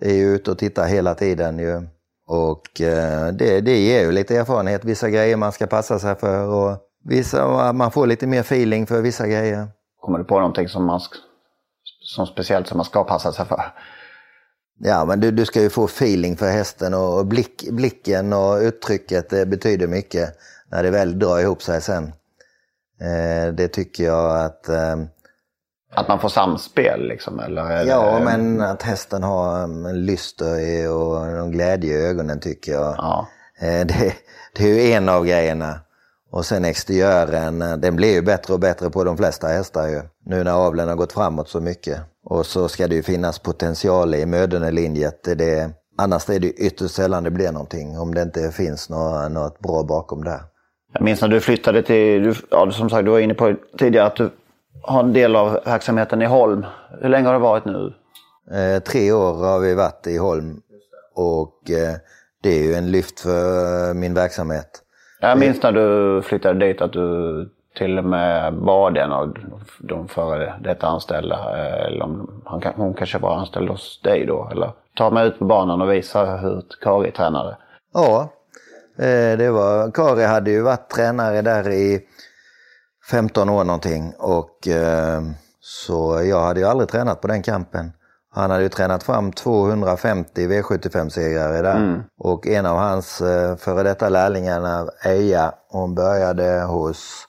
[0.00, 1.86] Är ju ute och tittar hela tiden ju.
[2.26, 6.48] Och eh, det, det ger ju lite erfarenhet, vissa grejer man ska passa sig för
[6.48, 9.68] och vissa, man får lite mer feeling för vissa grejer.
[10.00, 11.00] Kommer du på någonting som, man,
[12.00, 13.62] som speciellt som man ska passa sig för?
[14.78, 18.56] Ja, men du, du ska ju få feeling för hästen och, och blick, blicken och
[18.56, 20.38] uttrycket det betyder mycket
[20.70, 22.12] när det väl drar ihop sig sen.
[23.00, 24.68] Eh, det tycker jag att...
[24.68, 24.96] Eh,
[25.94, 27.40] Att man får samspel liksom?
[27.40, 32.72] Eller, ja, men att hästen har en lyster i och en glädje i ögonen tycker
[32.72, 32.94] jag.
[32.98, 33.26] Ja.
[33.60, 34.14] Eh, det,
[34.56, 35.80] det är ju en av grejerna.
[36.30, 40.00] Och sen exteriören, eh, den blir ju bättre och bättre på de flesta hästar ju.
[40.24, 42.00] Nu när avlen har gått framåt så mycket.
[42.24, 45.24] Och så ska det ju finnas potential i mödernelinjet.
[45.24, 49.32] Det, det, annars är det ytterst sällan det blir någonting om det inte finns något,
[49.32, 50.40] något bra bakom där.
[50.92, 54.06] Jag minns när du flyttade till, du, ja, som sagt du var inne på tidigare
[54.06, 54.30] att du
[54.82, 56.66] har en del av verksamheten i Holm.
[57.00, 57.94] Hur länge har det varit nu?
[58.50, 60.60] Eh, tre år har vi varit i Holm
[61.14, 61.96] och eh,
[62.42, 64.82] det är ju en lyft för min verksamhet.
[65.20, 69.36] Jag minns när du flyttade dit att du till och med bad en av
[69.78, 74.48] de före detta anställda, eh, eller om han, hon kanske var anställd hos dig då,
[74.52, 77.56] eller ta mig ut på banan och visa hur Kari tränade.
[77.94, 78.28] Ja,
[78.98, 82.00] eh, det var, Kari hade ju varit tränare där i
[83.10, 85.22] 15 år någonting och eh,
[85.60, 87.92] så jag hade ju aldrig tränat på den kampen.
[88.30, 94.08] Han hade ju tränat fram 250 V75-segrare där och en av hans eh, före detta
[94.08, 97.28] lärlingar, Eija, hon började hos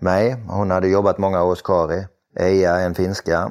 [0.00, 0.44] mig.
[0.48, 2.06] Hon hade jobbat många år hos Kari.
[2.36, 3.50] Eija, en finska.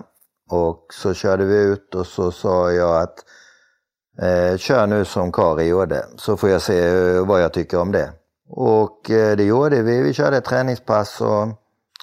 [0.50, 3.24] Och så körde vi ut och så sa jag att
[4.22, 7.92] Eh, kör nu som Kari gjorde så får jag se eh, vad jag tycker om
[7.92, 8.12] det.
[8.50, 10.02] Och eh, det gjorde vi.
[10.02, 11.48] Vi körde ett träningspass och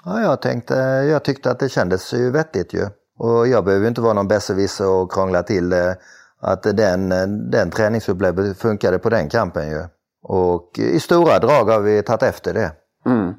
[0.07, 0.75] ja, jag, tänkte,
[1.11, 2.87] jag tyckte att det kändes ju vettigt ju.
[3.19, 5.97] Och jag behöver ju inte vara någon besserwisser och krångla till det.
[6.41, 7.09] Att den,
[7.51, 9.85] den träningsupplägget funkade på den kampen ju.
[10.23, 12.73] Och i stora drag har vi tagit efter det.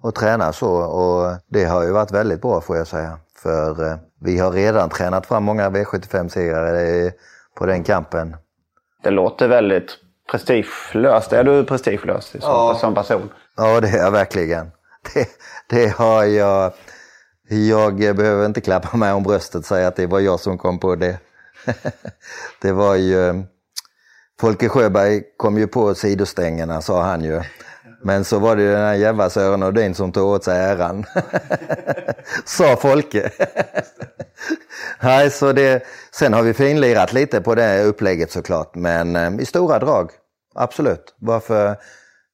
[0.02, 3.20] Och tränat så och det har ju varit väldigt bra får jag säga.
[3.44, 7.12] För eh, vi har redan tränat fram många V75-segrare
[7.58, 8.36] på den kampen.
[9.04, 9.92] Det låter väldigt
[10.32, 11.34] prestigelöst.
[11.34, 12.78] Är du prestigelös som, Ja.
[12.80, 13.30] som person?
[13.58, 14.72] Ja, det är jag verkligen.
[15.14, 15.30] Det,
[15.70, 16.74] det har jag.
[17.50, 20.80] Jag behöver inte klappa mig om bröstet och säga att det var jag som kom
[20.80, 21.18] på det.
[22.62, 23.44] Det var ju...
[24.40, 27.42] Folke Sjöberg kom ju på sidostängerna, sa han ju.
[28.04, 31.06] Men så var det ju den här jävla Sören Odin som tog åt sig äran.
[32.46, 33.32] Sa Folke.
[35.02, 39.46] Nej, så det, sen har vi finlirat lite på det upplägget såklart, men eh, i
[39.46, 40.12] stora drag,
[40.56, 41.16] absolut.
[41.20, 41.76] Varför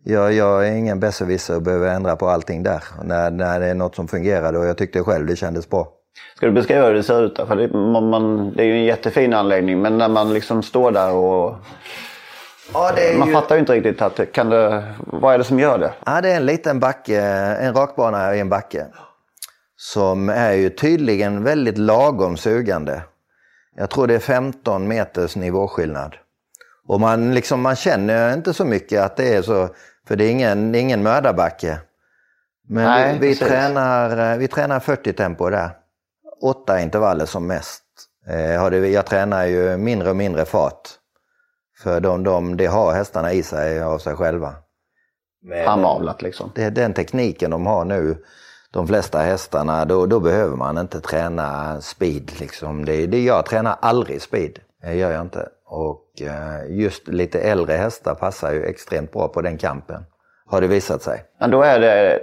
[0.03, 2.83] jag, jag är ingen besserwisser och behöver ändra på allting där.
[3.03, 5.87] När, när det är något som fungerar och jag tyckte själv det kändes bra.
[6.35, 7.37] Ska du beskriva hur det ser ut?
[7.37, 7.67] För det,
[8.01, 11.55] man, det är ju en jättefin anläggning men när man liksom står där och...
[13.17, 15.93] man fattar ju inte riktigt att kan det, vad är det som gör det?
[16.05, 17.21] Ja, det är en liten backe,
[17.61, 18.85] en rakbana i en backe.
[19.77, 23.01] Som är ju tydligen väldigt lagom sugande.
[23.75, 26.15] Jag tror det är 15 meters nivåskillnad.
[26.87, 29.69] Och man, liksom, man känner inte så mycket att det är så,
[30.07, 31.79] för det är ingen, det är ingen mördarbacke.
[32.67, 35.69] Men Nej, vi, vi, tränar, vi tränar 40 tempo där.
[36.41, 37.83] Åtta intervaller som mest.
[38.27, 40.89] Eh, jag tränar ju mindre och mindre fart.
[41.83, 44.55] För de, de, det har hästarna i sig av sig själva.
[45.65, 46.51] Framavlat liksom.
[46.55, 48.17] det är den tekniken de har nu,
[48.71, 52.31] de flesta hästarna, då, då behöver man inte träna speed.
[52.39, 52.85] Liksom.
[52.85, 55.49] Det, det, jag tränar aldrig speed, det gör jag inte.
[55.65, 60.05] Och eh, just lite äldre hästar passar ju extremt bra på den kampen,
[60.45, 61.23] har det visat sig.
[61.39, 62.19] Men då är det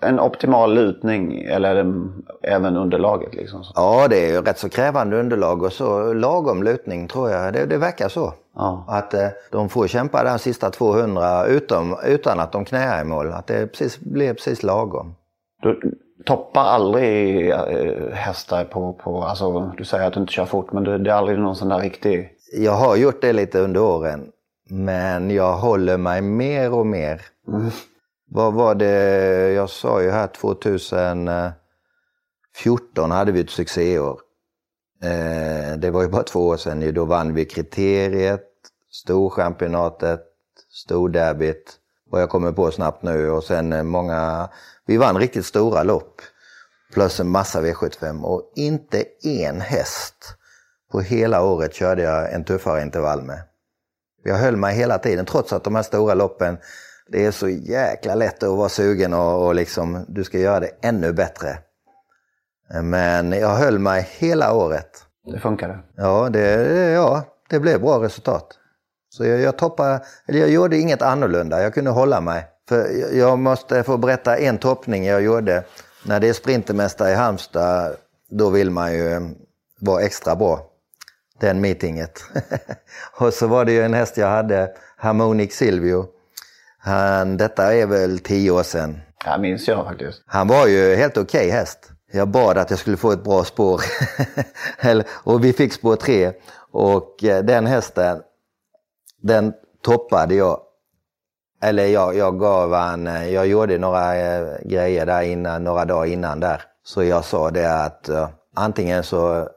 [0.00, 1.94] en, optimal lutning eller
[2.42, 3.64] även underlaget liksom.
[3.74, 7.66] Ja, det är ju rätt så krävande underlag och så lagom lutning tror jag, det,
[7.66, 8.34] det verkar så.
[8.54, 8.84] Ja.
[8.88, 13.32] Att eh, de får kämpa de sista 200 utan, utan att de knäar i mål,
[13.32, 15.14] att det precis, blir precis lagom.
[15.62, 15.80] Du
[16.24, 20.84] toppar aldrig eh, hästar på, på, alltså du säger att du inte kör fort men
[20.84, 22.34] det, det är aldrig någon sån där riktig...
[22.52, 24.32] Jag har gjort det lite under åren.
[24.70, 27.22] Men jag håller mig mer och mer.
[28.30, 34.20] Vad var det, jag sa ju här 2014 hade vi ett succéår.
[35.02, 36.94] Eh, det var ju bara två år sedan.
[36.94, 38.44] Då vann vi kriteriet,
[38.90, 40.20] storchampionatet,
[40.70, 41.74] storderbyt.
[42.10, 44.48] Vad jag kommer på snabbt nu och sen eh, många,
[44.86, 46.20] vi vann riktigt stora lopp.
[46.92, 50.37] Plus en massa V75 och inte en häst
[50.92, 53.38] på hela året körde jag en tuffare intervall med.
[54.24, 56.58] Jag höll mig hela tiden, trots att de här stora loppen,
[57.08, 60.70] det är så jäkla lätt att vara sugen och, och liksom, du ska göra det
[60.82, 61.58] ännu bättre.
[62.82, 64.90] Men jag höll mig hela året.
[65.32, 65.78] Det funkade.
[65.96, 66.40] Ja, det,
[66.90, 68.46] ja, det blev bra resultat.
[69.10, 72.46] Så jag, jag toppade, eller jag gjorde inget annorlunda, jag kunde hålla mig.
[72.68, 75.64] För jag- måste få berätta en toppning jag gjorde.
[76.06, 77.96] När det är sprintermästare i Halmstad,
[78.30, 79.20] då vill man ju
[79.80, 80.67] vara extra bra.
[81.40, 82.24] Den meetinget.
[83.18, 86.06] och så var det ju en häst jag hade, Harmonic Silvio.
[86.78, 89.00] Han, detta är väl tio år sedan.
[89.24, 90.22] Ja, minns jag faktiskt.
[90.26, 91.90] Han var ju helt okej häst.
[92.12, 93.82] Jag bad att jag skulle få ett bra spår.
[95.24, 96.32] Och vi fick spår tre.
[96.72, 98.22] Och eh, den hästen,
[99.22, 100.60] den toppade jag.
[101.62, 106.06] Eller jag, jag gav han, eh, jag gjorde några eh, grejer där innan, några dagar
[106.06, 106.62] innan där.
[106.84, 108.10] Så jag sa det att
[108.54, 109.48] antingen så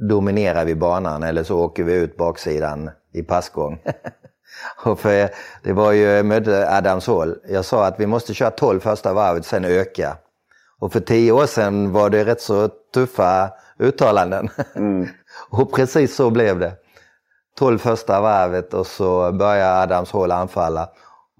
[0.00, 3.78] dominerar vi banan eller så åker vi ut baksidan i passgång.
[4.84, 5.28] Och för
[5.62, 7.36] det var ju, jag mötte Adams Hall.
[7.48, 10.16] Jag sa att vi måste köra 12 första varvet, sen öka.
[10.78, 14.48] Och för tio år sedan var det rätt så tuffa uttalanden.
[15.50, 16.72] och precis så blev det.
[17.58, 20.88] 12 första varvet och så började Adams Hall anfalla.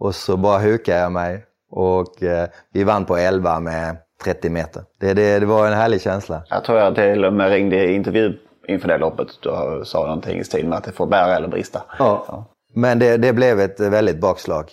[0.00, 1.44] Och så bara hukade jag mig.
[1.70, 4.82] Och eh, vi vann på 11 med 30 meter.
[5.00, 6.42] Det, det, det var en härlig känsla.
[6.50, 8.38] Jag tror jag till och med ringde i intervju
[8.68, 11.82] inför det loppet och sa någonting i stil med att det får bära eller brista.
[11.98, 12.44] Ja.
[12.74, 14.70] Men det, det blev ett väldigt bakslag.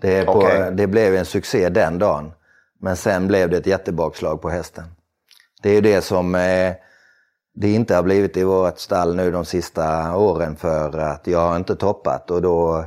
[0.00, 0.70] Det, på, Okej.
[0.72, 2.32] det blev en succé den dagen.
[2.80, 4.84] Men sen blev det ett jättebakslag på hästen.
[5.62, 6.72] Det är ju det som eh,
[7.54, 11.56] det inte har blivit i vårt stall nu de sista åren för att jag har
[11.56, 12.84] inte toppat och då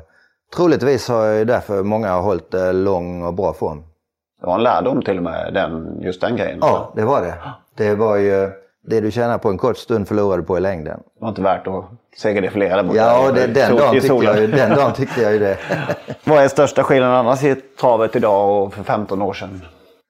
[0.55, 3.83] troligtvis har ju därför många har hållit lång och bra form.
[4.39, 6.57] Det var en lärdom till och med, den, just den grejen.
[6.61, 7.33] Ja, det var det.
[7.75, 10.99] Det var ju det du tjänar på en kort stund förlorar du på i längden.
[10.99, 11.85] Det var inte värt att
[12.17, 15.39] segerdefilera där borta Ja, det, den, dagen tyckte jag ju, den dagen tyckte jag ju
[15.39, 15.57] det.
[16.23, 19.61] Vad är största skillnaden annars i travet idag och för 15 år sedan?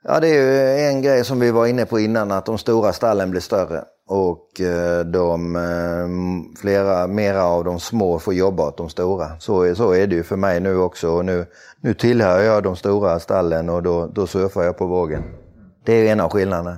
[0.03, 2.93] Ja, det är ju en grej som vi var inne på innan, att de stora
[2.93, 3.81] stallen blir större.
[4.07, 9.27] Och eh, de, eh, flera, mera av de små får jobba åt de stora.
[9.39, 11.09] Så, är- så är det ju för mig nu också.
[11.09, 11.45] Och nu,
[11.81, 15.23] nu tillhör jag de stora stallen och då, då surfar jag på vågen.
[15.85, 16.77] Det är en av skillnaderna.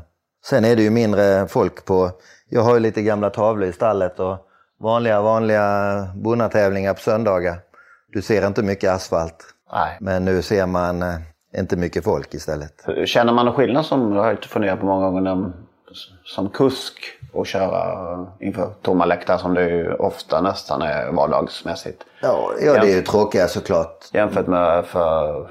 [0.49, 2.11] Sen är det ju mindre folk på...
[2.49, 4.37] Jag har ju lite gamla tavlor i stallet och
[4.79, 7.55] vanliga, vanliga bonnatävlingar på söndagar.
[8.07, 9.45] Du ser inte mycket asfalt.
[9.73, 9.97] Nej.
[10.01, 11.15] Men nu ser man eh,
[11.57, 12.85] inte mycket folk istället.
[13.05, 15.51] Känner man någon skillnad som jag har ju funderat på många gånger
[16.25, 16.93] som kusk
[17.33, 22.05] och köra inför tomma läktare som det ju ofta nästan är vardagsmässigt.
[22.21, 24.05] Ja, ja det är ju tråkigt såklart.
[24.13, 25.47] Jämfört med för,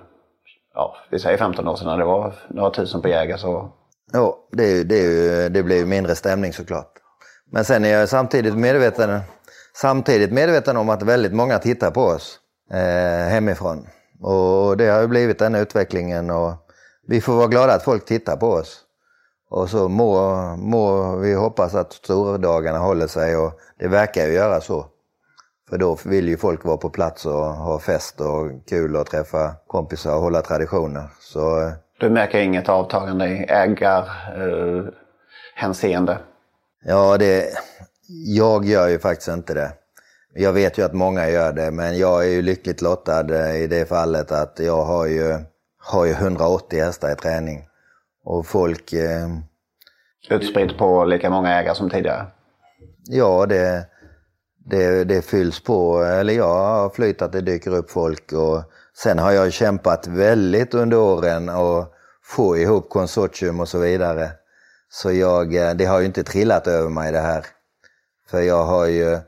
[0.75, 3.73] ja, vi säger 15 år sedan när det var några tusen på Jäger så
[4.13, 6.93] Ja, det, är det, är det blir ju mindre stämning såklart.
[7.51, 9.21] Men sen är jag samtidigt medveten,
[9.77, 12.39] samtidigt medveten om att väldigt många tittar på oss
[12.71, 13.87] eh, hemifrån.
[14.21, 16.53] Och det har ju blivit den utvecklingen och
[17.07, 18.81] vi får vara glada att folk tittar på oss.
[19.51, 24.61] Och så må, må vi hoppas att stordagarna håller sig och det verkar ju göra
[24.61, 24.87] så.
[25.69, 29.55] För då vill ju folk vara på plats och ha fest och kul och träffa
[29.67, 31.09] kompisar och hålla traditioner.
[31.21, 34.03] Så eh, du märker inget avtagande i ägar,
[34.37, 34.85] eh.
[36.85, 37.49] Ja, det,
[38.27, 39.73] jag gör ju faktiskt inte det.
[40.35, 43.67] Jag vet ju att många gör det, men jag är ju lyckligt lottad eh, i
[43.67, 45.39] det fallet att jag har ju,
[45.79, 47.67] har ju 180 hästar i träning.
[48.25, 48.93] Och folk...
[48.93, 49.29] Eh,
[50.31, 52.27] Utspritt på lika många ägare som tidigare?
[53.05, 53.87] Ja, det,
[54.65, 56.03] det, det fylls på.
[56.03, 58.33] Eller har flyt att det dyker upp folk.
[58.33, 58.63] Och
[58.97, 64.31] sen har jag kämpat väldigt under åren och få ihop konsortium och så vidare.
[64.89, 67.47] Så jag, eh, det har ju inte trillat över mig det här.
[68.31, 69.19] För jag har ju,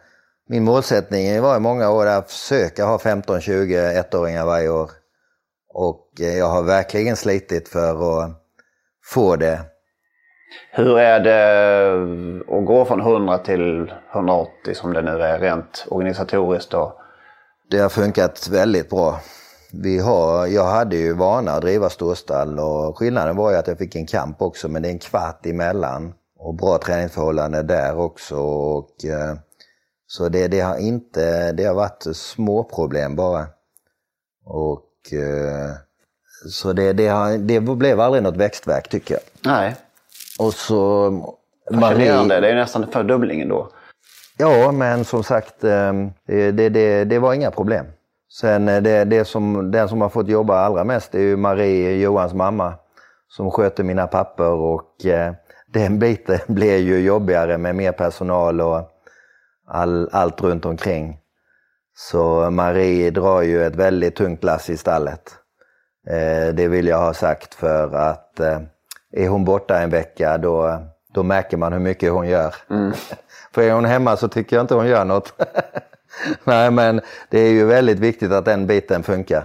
[0.49, 4.91] min målsättning var i många år att försöka ha 15-20 ettåringar varje år.
[5.75, 8.31] Och eh, jag har verkligen slitit för att
[9.05, 9.61] få det.
[10.73, 16.71] Hur är det att gå från 100 till 180 som det nu är rent organisatoriskt?
[16.71, 17.01] Då?
[17.71, 19.21] Det har funkat väldigt bra.
[19.83, 23.79] Vi har, jag hade ju vana att driva storstall och skillnaden var ju att jag
[23.79, 26.15] fick en kamp också men det är en kvart emellan.
[26.39, 28.37] Och bra träningsförhållanden där också.
[28.37, 29.37] Och, eh,
[30.07, 33.47] så det, det, har inte, det har varit små problem bara.
[34.45, 35.71] Och, eh,
[36.51, 39.23] så det, det, har, det blev aldrig något växtverk tycker jag.
[39.53, 39.77] Nej.
[40.39, 41.11] Och så...
[41.81, 43.71] Fascinerande, det är nästan fördubblingen då.
[44.39, 45.93] Ja, men som sagt, eh,
[46.27, 47.87] det, det, det var inga problem.
[48.41, 51.97] Sen eh, det, det som, den som har fått jobba allra mest är ju Marie,
[51.97, 52.75] Johans mamma,
[53.29, 55.33] som sköter mina papper och eh,
[55.67, 58.91] den biten blir ju jobbigare med mer personal och
[59.67, 61.19] all, allt runt omkring.
[61.97, 65.35] Så Marie drar ju ett väldigt tungt lass i stallet.
[66.07, 68.61] Eh, det vill jag ha sagt för att eh,
[69.13, 70.79] är hon borta en vecka då,
[71.15, 72.55] då märker man hur mycket hon gör.
[72.71, 72.93] Mm.
[73.55, 75.33] för är hon hemma så tycker jag inte hon gör något.
[76.45, 77.01] Nej, men
[77.31, 79.45] det är ju väldigt viktigt att den biten funkar.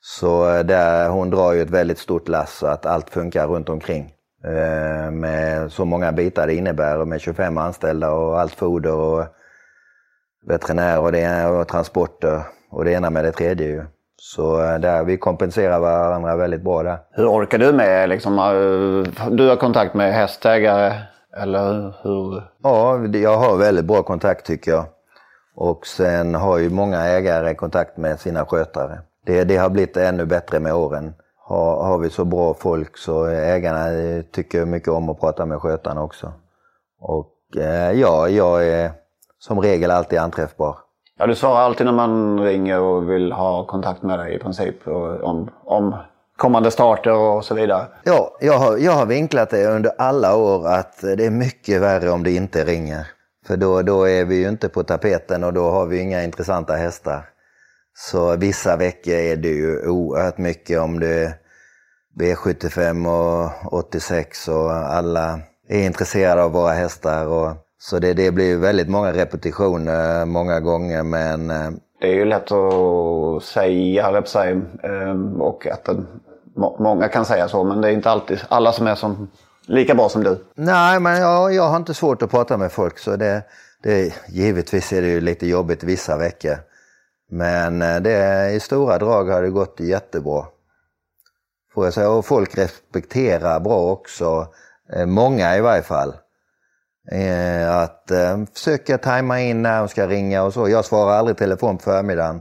[0.00, 3.68] Så eh, där, hon drar ju ett väldigt stort lass så att allt funkar runt
[3.68, 4.12] omkring.
[4.44, 9.24] Eh, med så många bitar det innebär och med 25 anställda och allt foder och
[10.46, 13.84] veterinär och, det, och transporter och det ena med det tredje ju.
[14.16, 16.98] Så eh, där, vi kompenserar varandra väldigt bra där.
[17.10, 18.36] Hur orkar du med liksom,
[19.30, 20.92] du har kontakt med hästägare
[21.36, 22.42] eller hur?
[22.62, 24.84] Ja, jag har väldigt bra kontakt tycker jag.
[25.60, 28.98] Och sen har ju många ägare kontakt med sina skötare.
[29.26, 31.14] Det, det har blivit ännu bättre med åren.
[31.36, 33.86] Har, har vi så bra folk så ägarna
[34.32, 36.32] tycker mycket om att prata med skötarna också.
[37.00, 38.90] Och eh, ja, jag är
[39.38, 40.76] som regel alltid anträffbar.
[41.18, 44.88] Ja, du svarar alltid när man ringer och vill ha kontakt med dig i princip
[45.22, 45.96] om, om
[46.36, 47.86] kommande starter och så vidare.
[48.04, 52.10] Ja, jag har, jag har vinklat det under alla år att det är mycket värre
[52.10, 53.17] om det inte ringer.
[53.48, 56.72] För då, då är vi ju inte på tapeten och då har vi inga intressanta
[56.72, 57.24] hästar.
[57.94, 61.32] Så vissa veckor är det ju oerhört mycket om det är
[62.18, 67.26] V75 och 86 och alla är intresserade av våra hästar.
[67.26, 71.50] Och, så det, det blir väldigt många repetitioner många gånger men...
[71.50, 71.70] Eh,
[72.00, 75.88] det är ju lätt att säga, säga eh, och att
[76.78, 79.28] många kan säga så men det är inte alltid alla som är som
[79.68, 80.44] lika bra som du?
[80.54, 82.98] Nej, men jag, jag har inte svårt att prata med folk.
[82.98, 83.42] så det,
[83.82, 86.56] det, Givetvis är det ju lite jobbigt vissa veckor.
[87.30, 90.44] Men eh, det, i stora drag har det gått jättebra.
[91.74, 92.10] Får jag säga.
[92.10, 94.46] Och folk respekterar bra också.
[94.92, 96.14] Eh, många i varje fall.
[97.12, 98.10] Eh, att
[98.54, 100.68] försöka tajma in när de ska ringa och så.
[100.68, 102.40] Jag svarar aldrig telefon på förmiddagen.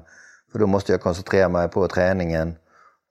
[0.52, 2.56] För då måste jag koncentrera mig på träningen.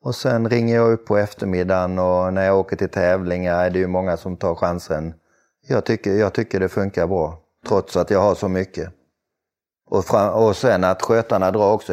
[0.07, 3.79] Och sen ringer jag upp på eftermiddagen och när jag åker till tävlingar är det
[3.79, 5.15] ju många som tar chansen.
[5.69, 7.39] Jag tycker, jag tycker det funkar bra,
[7.69, 8.93] trots att jag har så mycket.
[9.91, 11.93] Och, fram, och sen att skötarna drar också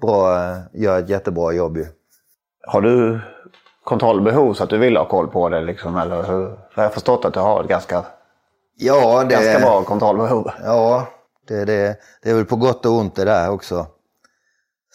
[0.00, 0.38] bra,
[0.72, 1.86] gör ett jättebra jobb ju.
[2.66, 3.20] Har du
[3.84, 5.60] kontrollbehov så att du vill ha koll på det?
[5.60, 6.58] Liksom, eller hur?
[6.74, 8.04] Jag har förstått att du har ett ganska,
[8.76, 10.50] ja, det, ganska bra kontrollbehov.
[10.64, 11.06] Ja,
[11.48, 13.86] det, det, det är väl på gott och ont det där också.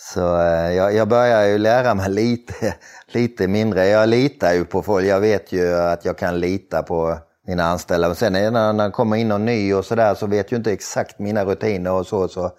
[0.03, 2.75] Så eh, jag, jag börjar ju lära mig lite,
[3.07, 3.87] lite mindre.
[3.87, 5.05] Jag litar ju på folk.
[5.05, 8.07] Jag vet ju att jag kan lita på mina anställda.
[8.07, 11.19] Men sen när det kommer in någon ny och sådär så vet ju inte exakt
[11.19, 12.27] mina rutiner och så.
[12.27, 12.51] Så,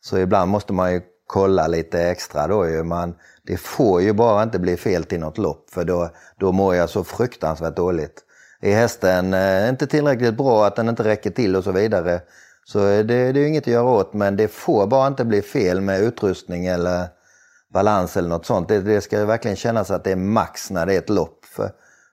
[0.00, 2.82] så ibland måste man ju kolla lite extra då ju.
[2.82, 3.14] Man,
[3.46, 6.90] det får ju bara inte bli fel till något lopp för då, då mår jag
[6.90, 8.22] så fruktansvärt dåligt.
[8.60, 12.20] Är hästen eh, inte tillräckligt bra, att den inte räcker till och så vidare
[12.68, 15.42] så det, det är ju inget att göra åt men det får bara inte bli
[15.42, 17.06] fel med utrustning eller
[17.74, 18.68] balans eller något sånt.
[18.68, 21.44] Det, det ska verkligen kännas att det är max när det är ett lopp.
[21.44, 21.70] För,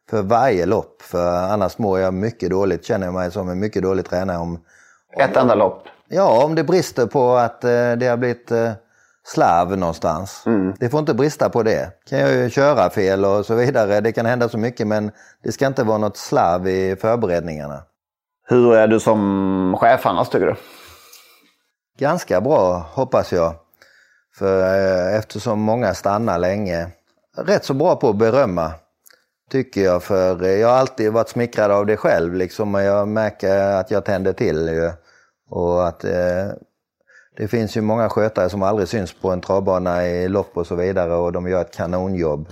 [0.10, 1.02] för varje lopp.
[1.02, 4.38] För annars mår jag mycket dåligt, känner jag mig som en mycket dålig tränare.
[4.38, 5.84] Om, om ett enda lopp?
[6.08, 8.72] Ja, om det brister på att eh, det har blivit eh,
[9.26, 10.44] slarv någonstans.
[10.46, 10.74] Mm.
[10.80, 11.92] Det får inte brista på det.
[12.10, 14.02] kan jag ju köra fel och så vidare.
[14.02, 15.12] Det kan hända så mycket men
[15.44, 17.84] det ska inte vara något slarv i förberedningarna.
[18.48, 20.56] Hur är du som chef annars tycker du?
[21.98, 23.56] ganska bra hoppas jag.
[24.36, 26.88] För eh, eftersom många stannar länge.
[27.38, 28.72] Rätt så bra på att berömma.
[29.52, 30.04] Tycker jag.
[30.04, 32.34] För eh, jag har alltid varit smickrad av det själv.
[32.34, 34.68] Liksom, och jag märker att jag tänder till.
[34.68, 34.92] Ju.
[35.50, 36.48] Och att eh,
[37.38, 40.76] det finns ju många skötare som aldrig syns på en travbana i lopp och så
[40.76, 41.14] vidare.
[41.14, 42.48] Och de gör ett kanonjobb.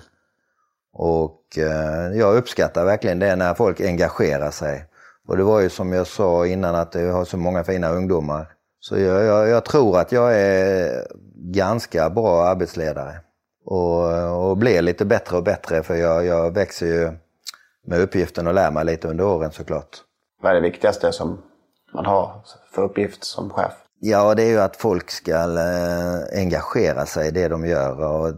[0.94, 4.86] Och eh, jag uppskattar verkligen det när folk engagerar sig.
[5.28, 8.48] Och det var ju som jag sa innan att jag har så många fina ungdomar.
[8.80, 13.20] Så jag, jag, jag tror att jag är ganska bra arbetsledare.
[13.66, 17.12] Och, och blir lite bättre och bättre för jag, jag växer ju
[17.88, 19.98] med uppgiften och lär mig lite under åren såklart.
[20.42, 21.42] Vad är det viktigaste som
[21.94, 22.42] man har
[22.76, 23.72] för uppgift som chef?
[24.00, 28.34] Ja, det är ju att folk ska eh, engagera sig i det de gör och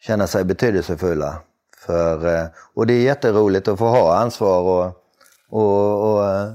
[0.00, 1.38] känna sig betydelsefulla.
[1.78, 5.05] För, eh, och det är jätteroligt att få ha ansvar och,
[5.50, 6.52] och, och eh,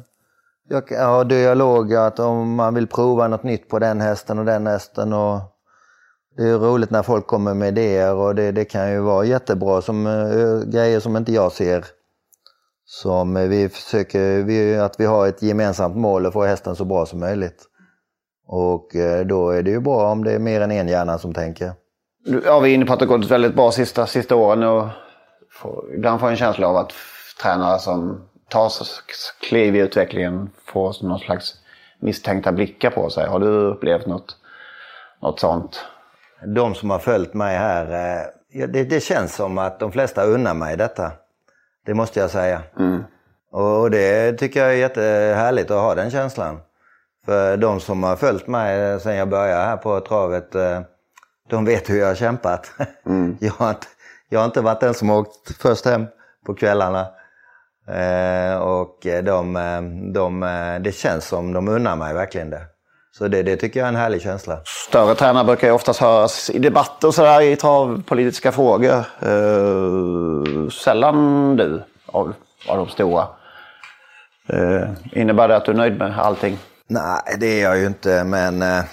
[0.67, 4.67] jag, har dialog, att om man vill prova något nytt på den hästen och den
[4.67, 5.13] hästen.
[5.13, 5.39] Och
[6.37, 9.81] det är roligt när folk kommer med idéer och det, det kan ju vara jättebra
[9.81, 11.85] som eh, grejer som inte jag ser.
[12.85, 16.85] Som eh, vi försöker, vi, att vi har ett gemensamt mål att få hästen så
[16.85, 17.67] bra som möjligt.
[18.47, 18.89] Och
[19.25, 21.73] då är det ju bra om det är mer än en hjärna som tänker.
[22.45, 24.87] Ja, vi är inne på att det gått väldigt bra sista, sista åren och
[25.51, 26.93] får, ibland får jag en känsla av att
[27.41, 28.71] tränare som tar
[29.41, 31.55] kliv i utvecklingen får någon slags
[31.99, 33.27] misstänkta blickar på sig.
[33.27, 34.35] Har du upplevt något,
[35.21, 35.85] något sånt?
[36.45, 37.85] De som har följt mig här,
[38.53, 41.11] eh, det, det känns som att de flesta unnar mig detta.
[41.85, 42.61] Det måste jag säga.
[42.79, 43.03] Mm.
[43.51, 46.59] Och det tycker jag är jättehärligt att ha den känslan.
[47.25, 50.81] För de som har följt mig sedan jag började här på travet, eh,
[51.49, 52.71] de vet hur jag har kämpat.
[53.05, 53.37] Mm.
[53.41, 53.87] Jag, har inte,
[54.29, 56.05] jag har inte varit den som har åkt först hem
[56.45, 57.07] på kvällarna.
[57.93, 59.81] Eh, och de, eh,
[60.13, 62.61] de, eh, det känns som de unnar mig verkligen det.
[63.17, 64.59] Så det, det tycker jag är en härlig känsla.
[64.65, 69.03] Större tränare brukar ju oftast höras i debatter och sådär i travpolitiska frågor.
[69.21, 72.33] Eh, sällan du av,
[72.67, 73.27] av de stora.
[74.49, 76.57] Eh, innebär det att du är nöjd med allting?
[76.87, 78.23] Nej, det är jag ju inte.
[78.23, 78.83] Men eh,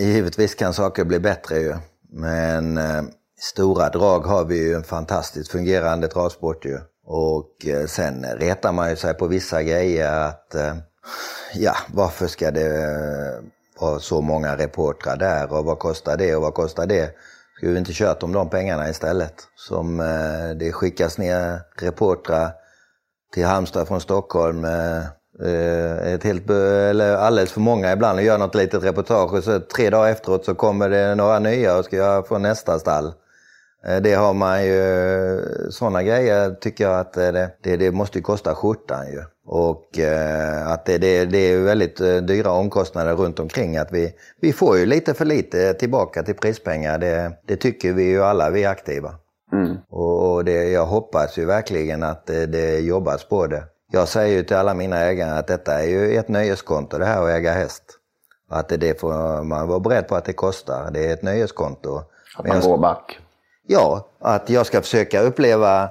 [0.00, 1.74] givetvis kan saker bli bättre ju.
[2.12, 3.02] Men eh,
[3.40, 6.78] stora drag har vi ju en fantastiskt fungerande travsport ju.
[7.10, 10.74] Och eh, sen retar man ju sig på vissa grejer att eh,
[11.54, 13.44] ja, varför ska det eh,
[13.80, 17.10] vara så många reportrar där och vad kostar det och vad kostar det?
[17.56, 19.34] Skulle vi inte kört om de pengarna istället?
[19.56, 19.96] Som
[20.56, 22.52] det skickas ner reportrar
[23.34, 24.64] till Halmstad från Stockholm
[26.04, 29.90] ett helt, eller alldeles för många ibland och gör något litet reportage och så tre
[29.90, 33.12] dagar efteråt så kommer det några nya och ska göra från nästa stall.
[33.86, 38.20] Eh, det har man ju, sådana grejer tycker jag att eh, det, det, det måste
[38.20, 39.22] kosta skjortan ju.
[39.46, 41.96] Och eh, att det, det, det är väldigt
[42.28, 43.76] dyra omkostnader runt omkring.
[43.76, 46.98] Att vi, vi får ju lite för lite tillbaka till prispengar.
[46.98, 49.14] Det, det tycker vi ju alla, vi är aktiva.
[49.52, 49.76] Mm.
[49.90, 53.62] Och, och det, jag hoppas ju verkligen att det, det jobbas på det.
[53.92, 57.22] Jag säger ju till alla mina ägare att detta är ju ett nöjeskonto det här
[57.22, 57.82] att äga häst.
[58.50, 60.90] Att det, det får man vara beredd på att det kostar.
[60.90, 62.02] Det är ett nöjeskonto.
[62.36, 63.18] Att man går back.
[63.70, 65.90] Ja, att jag ska försöka uppleva,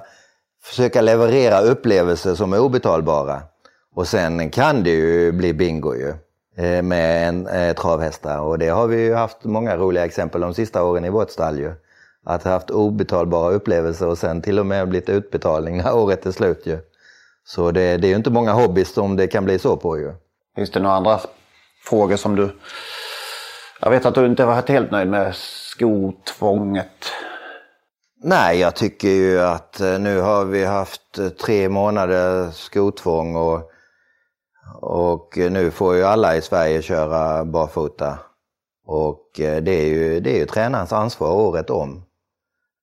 [0.62, 3.42] försöka leverera upplevelser som är obetalbara.
[3.94, 6.08] Och sen kan det ju bli bingo ju
[6.64, 10.54] eh, med en eh, travhästar och det har vi ju haft många roliga exempel de
[10.54, 11.72] sista åren i vårt stall ju.
[12.26, 16.32] Att ha haft obetalbara upplevelser och sen till och med blivit utbetalning när året är
[16.32, 16.78] slut ju.
[17.44, 20.12] Så det, det är ju inte många hobbys som det kan bli så på ju.
[20.56, 21.20] Finns det några andra
[21.84, 22.50] frågor som du...
[23.80, 27.12] Jag vet att du inte har varit helt nöjd med skotvånget
[28.20, 33.70] Nej, jag tycker ju att eh, nu har vi haft eh, tre månader skotvång och,
[34.80, 38.18] och eh, nu får ju alla i Sverige köra barfota.
[38.86, 42.02] Och det är ju, det är ju tränarens ansvar året om.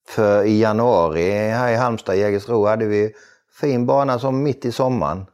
[0.07, 3.13] För i januari här i Halmstad, Jägersro, hade vi
[3.59, 5.25] fin bana som mitt i sommaren.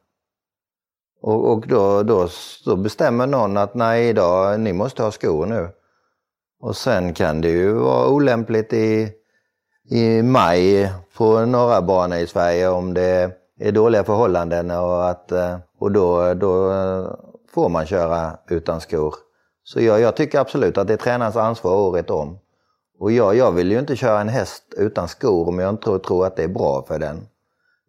[1.21, 2.27] Och, och då, då,
[2.65, 5.69] då bestämmer någon att nej idag, ni måste ha skor nu.
[6.61, 9.20] Och sen kan det ju vara olämpligt i
[9.91, 15.57] i maj på några banor i Sverige om det är dåliga förhållanden och, att, eh,
[15.79, 17.07] och då, då eh,
[17.53, 19.15] får man köra utan skor.
[19.63, 22.39] Så jag, jag tycker absolut att det är tränarens ansvar året om.
[22.99, 25.99] Och jag, jag vill ju inte köra en häst utan skor om jag inte tror,
[25.99, 27.27] tror att det är bra för den.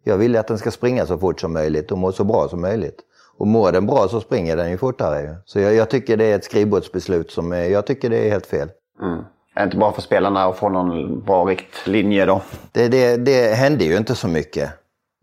[0.03, 2.47] Jag vill ju att den ska springa så fort som möjligt och må så bra
[2.47, 2.99] som möjligt.
[3.37, 5.35] Och mår den bra så springer den ju fortare.
[5.45, 8.69] Så jag, jag tycker det är ett skrivbordsbeslut som jag tycker det är helt fel.
[9.01, 9.23] Mm.
[9.59, 12.41] Inte bara för spelarna att få någon bra riktlinje då?
[12.71, 14.69] Det, det, det hände ju inte så mycket.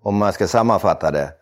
[0.02, 1.32] Om man ska sammanfatta det.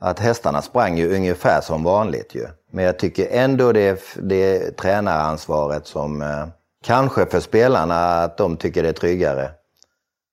[0.00, 2.46] Att hästarna sprang ju ungefär som vanligt ju.
[2.70, 6.46] Men jag tycker ändå det är, det är tränaransvaret som eh,
[6.84, 9.50] kanske för spelarna att de tycker det är tryggare.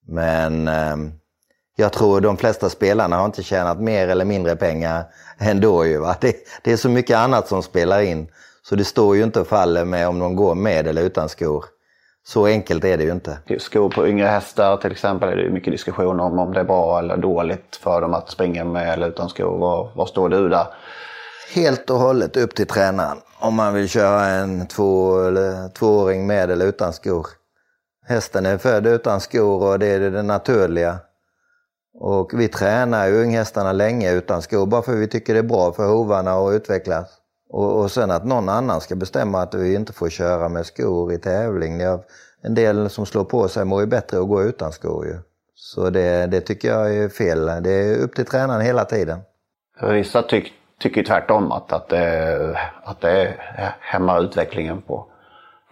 [0.06, 0.96] Men eh,
[1.76, 5.04] jag tror de flesta spelarna har inte tjänat mer eller mindre pengar
[5.38, 5.86] ändå.
[5.86, 6.16] Ju, va?
[6.20, 8.28] Det, det är så mycket annat som spelar in.
[8.62, 11.64] Så det står ju inte och faller med om de går med eller utan skor.
[12.28, 13.38] Så enkelt är det ju inte.
[13.58, 16.98] Skor på yngre hästar till exempel är det mycket diskussion om om det är bra
[16.98, 19.58] eller dåligt för dem att springa med eller utan skor.
[19.58, 20.66] Var, var står du där?
[21.54, 26.50] Helt och hållet upp till tränaren om man vill köra en två, eller, tvååring med
[26.50, 27.26] eller utan skor.
[28.06, 30.98] Hästen är född utan skor och det är det naturliga.
[32.00, 35.72] Och vi tränar ju unghästarna länge utan skor bara för vi tycker det är bra
[35.72, 37.17] för hovarna att utvecklas.
[37.50, 41.12] Och, och sen att någon annan ska bestämma att vi inte får köra med skor
[41.12, 41.80] i tävling.
[41.80, 42.00] Jag,
[42.42, 45.18] en del som slår på sig mår ju bättre att gå utan skor ju.
[45.54, 47.46] Så det, det tycker jag är fel.
[47.46, 49.18] Det är upp till tränaren hela tiden.
[49.82, 53.34] Vissa tyck, tycker tvärtom att, att, det, att det
[53.80, 55.06] hämmar utvecklingen på,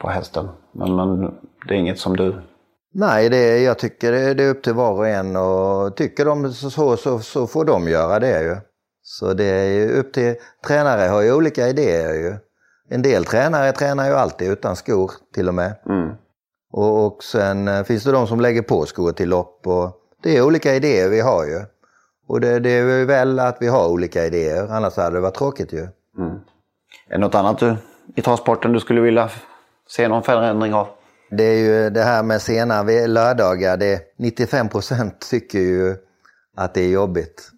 [0.01, 0.49] på hästen.
[0.73, 1.35] Men, men
[1.69, 2.43] det är inget som du
[2.99, 6.53] Nej, det, jag tycker det, det är upp till var och en och tycker de
[6.53, 8.57] så, så, så får de göra det ju.
[9.09, 10.35] Så det är ju upp till,
[10.67, 12.37] tränare har ju olika idéer ju.
[12.89, 15.75] En del tränare tränar ju alltid utan skor till och med.
[15.89, 16.11] Mm.
[16.73, 19.91] Och, och sen eh, finns det de som lägger på skor till lopp och
[20.23, 21.61] det är olika idéer vi har ju.
[22.29, 25.73] Och det, det är väl att vi har olika idéer, annars hade det varit tråkigt
[25.73, 25.89] ju.
[26.19, 26.31] Mm.
[27.09, 27.77] Är det något annat du,
[28.17, 29.31] i travsporten du skulle vilja
[29.89, 30.89] se någon förändring av?
[31.31, 33.77] Det är ju det här med sena lördagar.
[33.77, 35.97] Det, 95 procent tycker ju
[36.57, 37.51] att det är jobbigt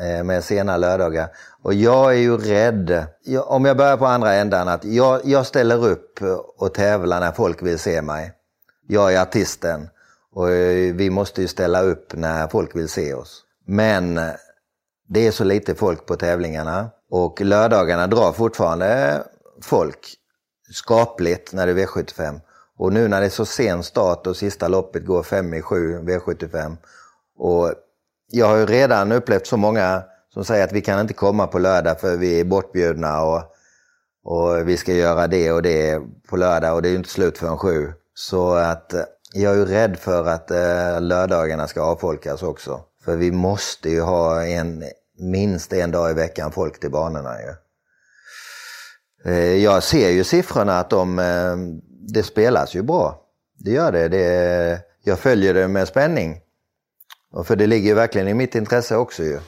[0.00, 1.28] Eh, med sena lördagar.
[1.62, 3.06] Och jag är ju rädd,
[3.44, 6.22] om jag börjar på andra ändan, att jag, jag ställer upp
[6.58, 8.32] och tävlar när folk vill se mig.
[8.88, 9.88] Jag är artisten
[10.32, 13.44] och eh, vi måste ju ställa upp när folk vill se oss.
[13.66, 14.30] Men eh,
[15.08, 19.22] det är så lite folk på tävlingarna och lördagarna drar fortfarande
[19.62, 20.14] folk
[20.72, 22.40] skapligt när det är V75.
[22.78, 25.98] Och nu när det är så sen start och sista loppet går 5 i 7
[25.98, 26.76] V75.
[27.38, 27.74] Och
[28.30, 30.02] jag har ju redan upplevt så många
[30.34, 33.42] som säger att vi kan inte komma på lördag för vi är bortbjudna och,
[34.24, 37.38] och vi ska göra det och det på lördag och det är ju inte slut
[37.38, 37.92] förrän sju.
[38.14, 39.02] Så att eh,
[39.32, 42.80] jag är ju rädd för att eh, lördagarna ska avfolkas också.
[43.04, 44.84] För vi måste ju ha en,
[45.18, 47.54] minst en dag i veckan folk till banorna ju.
[49.24, 51.56] Eh, jag ser ju siffrorna att de eh,
[52.12, 53.20] det spelas ju bra.
[53.58, 54.08] Det gör det.
[54.08, 56.40] det jag följer det med spänning.
[57.32, 59.38] Och för det ligger ju verkligen i mitt intresse också ju.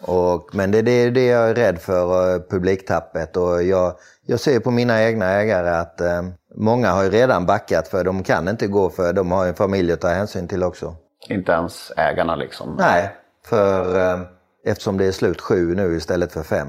[0.00, 3.36] Och, men det är det, det jag är rädd för, uh, publiktappet.
[3.36, 3.94] Och jag,
[4.26, 8.22] jag ser på mina egna ägare att uh, många har ju redan backat för de
[8.22, 10.96] kan inte gå för de har en familj att ta hänsyn till också.
[11.28, 12.76] Inte ens ägarna liksom?
[12.78, 13.10] Nej,
[13.46, 14.20] för uh,
[14.64, 16.68] eftersom det är slut sju nu istället för fem.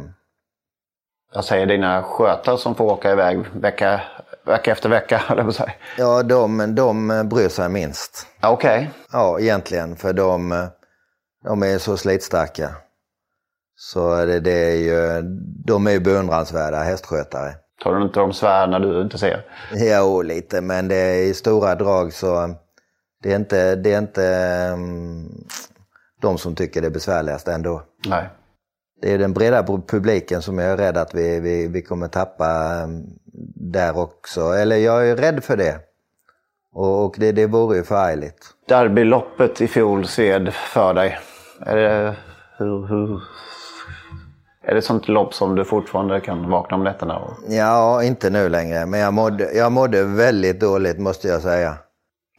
[1.33, 4.01] Jag säger dina skötare som får åka iväg vecka
[4.49, 5.71] vecka efter vecka, eller på säga.
[5.97, 8.27] Ja, de, de bryr sig minst.
[8.41, 8.79] Okej.
[8.79, 8.87] Okay.
[9.11, 10.67] Ja, egentligen, för de,
[11.43, 12.69] de är så slitstarka.
[13.75, 15.21] Så det, det är ju,
[15.65, 17.53] de är ju beundransvärda hästskötare.
[17.83, 19.45] Tar du inte de svär när du inte ser?
[19.73, 22.55] Jo, lite, men det är i stora drag så
[23.23, 24.23] det är inte, det är inte
[24.73, 25.47] um,
[26.21, 27.83] de som tycker det är besvärligast ändå.
[28.07, 28.29] Nej.
[29.01, 32.81] Det är den breda publiken som jag är rädd att vi, vi, vi kommer tappa
[32.83, 33.05] um,
[33.59, 34.41] där också.
[34.41, 35.79] Eller jag är rädd för det.
[36.73, 38.45] Och det, det vore ju förargligt.
[38.67, 41.19] Derbyloppet i fjol sved för dig.
[41.65, 42.15] Är det,
[42.57, 43.21] hur, hur,
[44.63, 47.21] är det sånt lopp som du fortfarande kan vakna om nätterna?
[47.47, 48.85] Ja, inte nu längre.
[48.85, 51.77] Men jag mådde, jag mådde väldigt dåligt måste jag säga.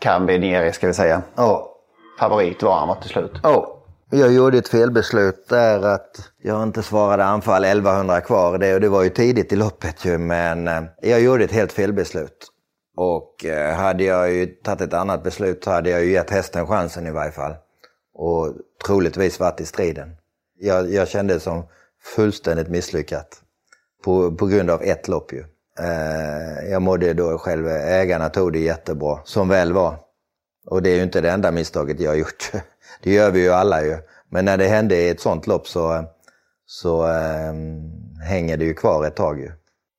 [0.01, 1.23] Cambinieri ska vi säga.
[1.37, 1.67] Ja.
[2.19, 3.33] Favorit var han var till slut.
[3.43, 3.80] Ja.
[4.13, 8.59] Jag gjorde ett felbeslut där att jag inte svarade anfall 1100 kvar.
[8.59, 11.73] Det, och det var ju tidigt i loppet ju, men eh, jag gjorde ett helt
[11.73, 12.47] felbeslut.
[12.97, 16.67] Och eh, hade jag ju tagit ett annat beslut så hade jag ju gett hästen
[16.67, 17.55] chansen i varje fall.
[18.15, 18.55] Och
[18.87, 20.17] troligtvis varit i striden.
[20.59, 21.63] Jag, jag kände det som
[22.17, 23.43] fullständigt misslyckat.
[24.05, 25.45] På, på grund av ett lopp ju.
[25.79, 29.97] Eh, jag mådde då själv, ägarna tog det jättebra, som väl var.
[30.67, 32.53] Och det är ju inte det enda misstaget jag har gjort.
[33.03, 33.99] Det gör vi ju alla ju.
[34.29, 36.05] Men när det hände i ett sånt lopp så,
[36.67, 37.53] så äh,
[38.27, 39.53] hänger det ju kvar ett tag ju.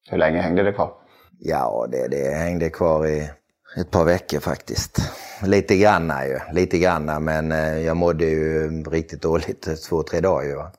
[0.09, 0.91] Hur länge hängde det kvar?
[1.39, 3.29] Ja, det, det hängde kvar i
[3.77, 4.97] ett par veckor faktiskt.
[5.43, 10.47] Lite granna ju, lite granna men äh, jag mådde ju riktigt dåligt två, tre dagar
[10.47, 10.55] ju.
[10.55, 10.71] Va?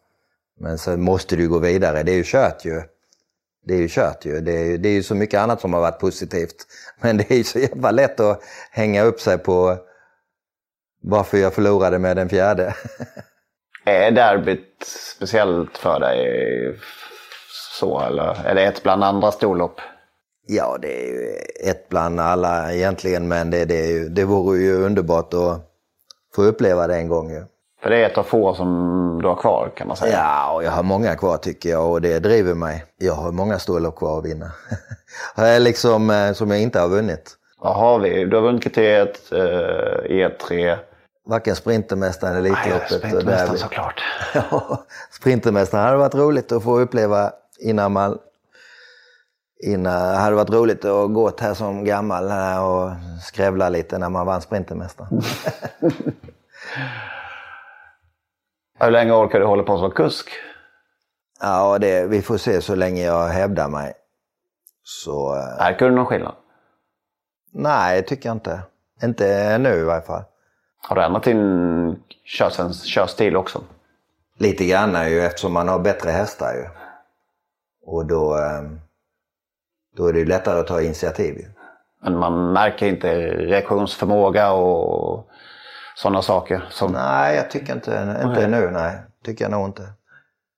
[0.61, 2.83] Men så måste du gå vidare, det är ju kört ju.
[3.65, 4.41] Det är ju kört ju.
[4.41, 6.57] Det är, det är ju så mycket annat som har varit positivt.
[7.01, 9.79] Men det är ju så jävla lätt att hänga upp sig på
[11.03, 12.75] varför jag förlorade med den fjärde.
[13.85, 14.85] är derbyt
[15.17, 16.79] speciellt för dig
[17.79, 19.81] så eller är det ett bland andra storlopp?
[20.47, 21.37] Ja, det är ju
[21.71, 25.71] ett bland alla egentligen, men det, det, är ju, det vore ju underbart att
[26.35, 27.31] få uppleva det en gång.
[27.31, 27.45] Ju.
[27.83, 30.13] För det är ett av få som du har kvar kan man säga.
[30.13, 32.85] Ja, och jag har många kvar tycker jag och det driver mig.
[32.99, 34.51] Jag har många storlopp kvar att vinna.
[35.59, 37.37] liksom, eh, som jag inte har vunnit.
[37.59, 38.25] Vad har vi?
[38.25, 40.79] Du har vunnit kriteriet, eh, E3.
[41.25, 42.99] Varken Sprintermästaren eller Elitloppet.
[42.99, 44.03] Sprintermästaren såklart.
[44.35, 48.19] ja, Sprintermästaren hade varit roligt att få uppleva innan man...
[49.65, 52.25] Innan, det hade varit roligt att gå här som gammal
[52.65, 52.91] och
[53.23, 55.09] skrävla lite när man vann Sprintermästaren.
[58.81, 60.31] Hur länge orkar du hålla på som kusk?
[61.41, 63.93] Ja, det, vi får se så länge jag hävdar mig.
[64.85, 65.35] Så...
[65.37, 66.35] eh, Märker du någon skillnad?
[67.53, 68.61] Nej, tycker jag inte.
[69.03, 70.23] Inte nu i varje fall.
[70.89, 72.03] Har du ändrat din
[72.85, 73.63] körstil också?
[74.39, 76.69] Lite grann ju eftersom man har bättre hästar ju.
[77.87, 78.63] Och då, eh,
[79.97, 81.45] då är det ju lättare att ta initiativ ju.
[82.03, 85.29] Men man märker inte reaktionsförmåga och
[85.97, 86.65] sådana saker?
[86.71, 86.93] Som...
[86.93, 88.71] Nej, jag tycker inte, inte nu.
[88.71, 89.83] Nej, tycker jag nog inte.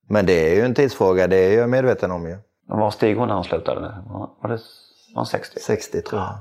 [0.08, 2.38] Men det är ju en tidsfråga, det är jag medveten om ju.
[2.66, 3.80] Var Stig hon när han slutade?
[3.80, 4.58] Var det
[5.14, 5.60] var han 60?
[5.60, 6.38] 60 tror jag.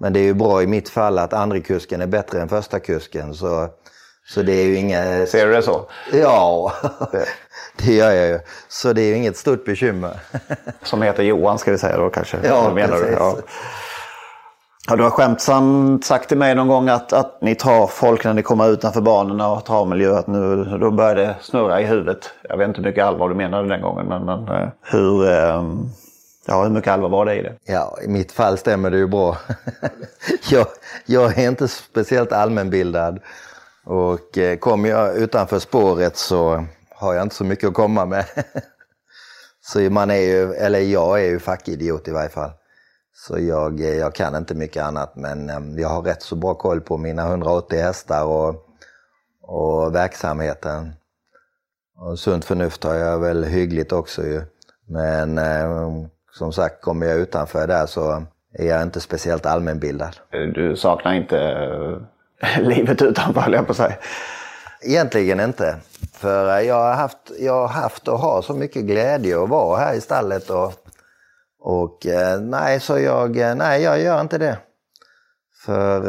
[0.00, 2.80] Men det är ju bra i mitt fall att andra kusken är bättre än första
[2.80, 3.34] kusken.
[3.34, 3.68] Så,
[4.28, 5.26] så det är ju inga...
[5.26, 5.86] Ser du det så?
[6.12, 6.72] Ja,
[7.76, 8.40] det gör jag ju.
[8.68, 10.20] Så det är ju inget stort bekymmer.
[10.82, 12.38] Som heter Johan ska vi säga då kanske?
[12.42, 13.02] Ja, menar du?
[13.02, 13.18] precis.
[13.18, 13.36] Ja.
[14.88, 18.34] Ja, du har skämtsamt sagt till mig någon gång att, att ni tar folk när
[18.34, 20.18] ni kommer utanför banorna och travmiljö.
[20.18, 22.30] Att nu, då börjar det snurra i huvudet.
[22.48, 24.06] Jag vet inte hur mycket allvar du menade den gången.
[24.06, 25.62] Men, men eh, hur, eh,
[26.50, 27.56] ja, hur mycket allvar var det i det?
[27.64, 29.36] Ja, i mitt fall stämmer det ju bra.
[30.50, 30.66] jag,
[31.06, 33.20] jag är inte speciellt allmänbildad.
[33.84, 38.24] Och eh, kommer jag utanför spåret så har jag inte så mycket att komma med.
[39.60, 42.50] så man är ju, eller jag är ju fackidiot i varje fall.
[43.12, 46.54] Så jag, eh, jag kan inte mycket annat men eh, jag har rätt så bra
[46.54, 48.54] koll på mina 180 hästar och,
[49.42, 50.92] och verksamheten.
[51.96, 54.42] Och sunt förnuft har jag väl hyggligt också ju.
[54.86, 58.22] Men eh, som sagt, kommer jag utanför där så
[58.52, 60.16] är jag inte speciellt allmänbildad.
[60.30, 61.38] Du saknar inte
[62.42, 63.96] eh, livet utanför höll jag på att säga.
[64.82, 65.76] Egentligen inte.
[66.12, 69.94] För jag har haft, jag har haft och har så mycket glädje att vara här
[69.94, 70.50] i stallet.
[70.50, 70.72] Och,
[71.60, 74.58] och eh, nej, så jag, eh, nej, jag gör inte det.
[75.64, 76.00] För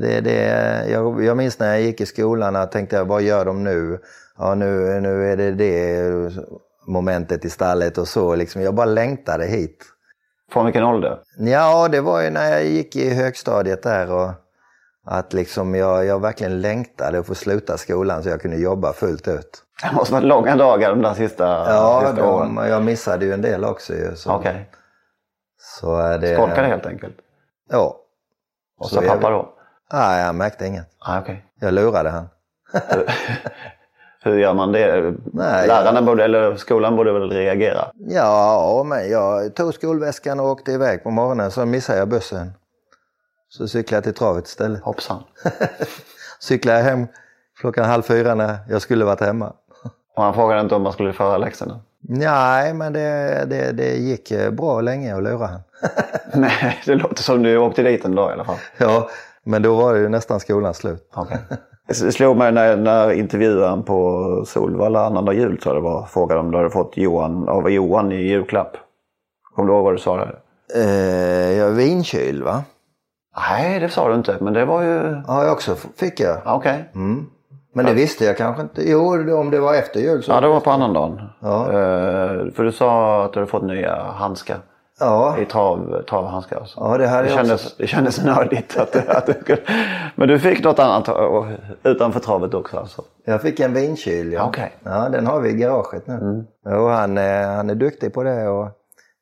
[0.00, 3.64] det, det, jag, jag minns när jag gick i skolan och tänkte, vad gör de
[3.64, 3.98] nu?
[4.38, 6.02] Ja, nu, nu är det det
[6.88, 8.34] momentet i stallet och så.
[8.34, 9.84] Liksom, jag bara längtade hit.
[10.52, 11.18] Från vilken ålder?
[11.38, 14.12] Ja, det var ju när jag gick i högstadiet där.
[14.12, 14.30] Och
[15.06, 19.28] att liksom jag, jag verkligen längtade att få sluta skolan så jag kunde jobba fullt
[19.28, 19.62] ut.
[19.82, 22.54] Det måste varit långa dagar de där sista, Ja, sista åren.
[22.54, 24.16] de, jag missade ju en del också ju.
[24.16, 24.70] Så, Okej.
[25.60, 26.34] så det...
[26.34, 27.16] Skolkade helt enkelt?
[27.70, 27.96] Ja.
[28.78, 29.54] Och Så så jag- pappa då?
[29.92, 30.86] Nej, jag märkte inget.
[30.98, 31.44] Ah, okej.
[31.60, 32.28] Jag lurade han.
[34.28, 35.14] Hur gör man det?
[35.24, 37.84] Nej, Lärarna borde, eller skolan borde väl reagera?
[37.94, 41.50] Ja, men jag tog skolväskan och åkte iväg på morgonen.
[41.50, 42.52] Så missade jag bussen.
[43.48, 44.82] Så cyklade jag till travet istället.
[44.82, 45.22] Hoppsan.
[46.40, 47.06] cyklade jag hem
[47.60, 49.52] klockan halv fyra när jag skulle varit hemma.
[50.16, 51.80] Och han frågade inte om man skulle föra läxorna?
[52.00, 55.60] Nej, men det, det, det gick eh, bra länge att lura han.
[56.32, 58.56] Nej, det låter som du åkte dit en dag i alla fall.
[58.76, 59.10] Ja,
[59.44, 61.08] men då var det ju nästan skolan slut.
[61.14, 61.38] Okej.
[61.88, 66.40] Det slog mig när, när intervjuaren på Solvalla annandag jul tror jag det var, frågade
[66.40, 68.76] om du hade fått Johan, av Johan i julklapp.
[69.54, 70.36] Kommer du ihåg vad du svarade?
[70.74, 72.62] Eh, jag vinkyl va?
[73.50, 75.22] Nej, det sa du inte, men det var ju...
[75.26, 76.36] Ja, jag också fick jag.
[76.44, 76.90] Ja, Okej.
[76.94, 77.26] Mm.
[77.74, 78.90] Men det visste jag kanske inte.
[78.90, 80.32] Jo, om det var efter jul så.
[80.32, 81.20] Ja, det var på annandagen.
[81.40, 81.66] Ja.
[81.66, 84.56] Eh, för du sa att du hade fått nya handskar.
[85.00, 86.56] Ja, I trav, travhandskar.
[86.56, 86.80] Alltså.
[86.80, 87.74] Ja, det hade det, kändes, också.
[87.78, 88.76] det kändes nördigt.
[88.76, 89.62] Att, att du kunde...
[90.14, 91.46] Men du fick något annat och-
[91.82, 93.02] utanför travet också alltså?
[93.24, 94.32] jag fick en vinkyl.
[94.32, 94.44] Ja.
[94.48, 94.72] Okej.
[94.82, 96.44] ja, den har vi i garaget nu.
[96.66, 98.68] Jo, han, är, han är duktig på det och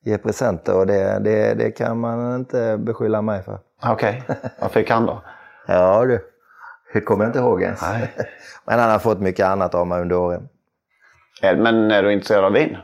[0.05, 3.59] ger presenter och det, det, det kan man inte beskylla mig för.
[3.85, 4.23] Okej,
[4.59, 5.21] vad fick han då?
[5.69, 6.19] Ja du,
[6.93, 7.81] det kommer jag inte ihåg ens.
[7.81, 8.11] Nej.
[8.65, 10.49] Men han har fått mycket annat av mig under åren.
[11.41, 12.77] Men är du intresserad av vin?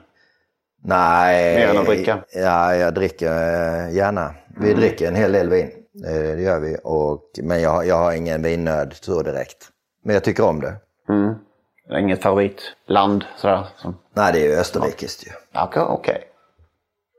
[0.83, 1.55] Nej.
[1.55, 2.23] Mer än att dricka?
[2.33, 4.33] Ja, jag dricker eh, gärna.
[4.59, 5.71] Vi dricker en hel del vin.
[6.07, 6.77] Eh, Det gör vi.
[6.83, 9.69] Och, men jag, har- jag har ingen vinnöd så direkt.
[10.03, 10.73] Men jag tycker om det.
[11.09, 11.33] Mm.
[11.99, 13.67] Inget favoritland sådär?
[13.77, 13.97] Som...
[14.13, 15.31] Nej, det är ju österrikiskt ju.
[15.51, 15.81] Ja, Okej.
[15.83, 16.23] okej.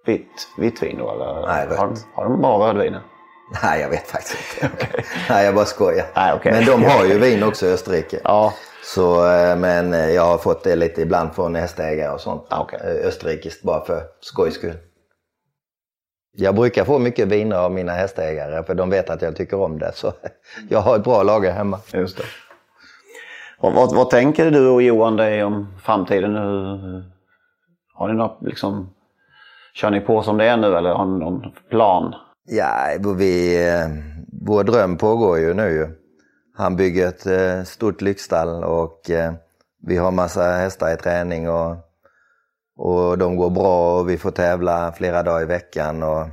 [0.07, 1.47] Vitt, vitt vin då eller?
[1.47, 1.79] Nej, rött.
[1.79, 3.03] Har, de- har de bara rödviner?
[3.63, 4.87] Nej, jag vet faktiskt inte.
[5.31, 6.07] Nej, jag bara skojar.
[6.17, 6.53] Nej, okej.
[6.53, 8.21] Men de har ju vin också i Österrike.
[8.25, 8.53] Ja.
[8.85, 12.47] Så, eh, men jag har fått det lite ibland från hästägare och sånt.
[12.49, 12.81] Ah, okay.
[12.81, 14.77] Eh, österrikiskt bara för skojs skull.
[16.37, 19.79] Jag brukar få mycket viner av mina hästägare för de vet att jag tycker om
[19.79, 19.93] det.
[19.95, 20.13] Så
[20.69, 21.81] jag har ett bra lager hemma.
[21.93, 22.25] Just det.
[23.59, 27.05] Och vad, vad tänker du och Johan dig om framtiden nu?
[27.95, 28.91] Har ni något liksom...
[29.75, 32.15] Kör ni på som det är nu eller har ni någon plan?
[32.47, 33.89] Ja, vi, eh,
[34.43, 35.99] vår dröm pågår ju nu.
[36.57, 39.33] Han bygger ett eh, stort lyxstall och eh,
[39.83, 41.77] vi har massa hästar i träning och,
[42.77, 46.03] och de går bra och vi får tävla flera dagar i veckan.
[46.03, 46.27] Och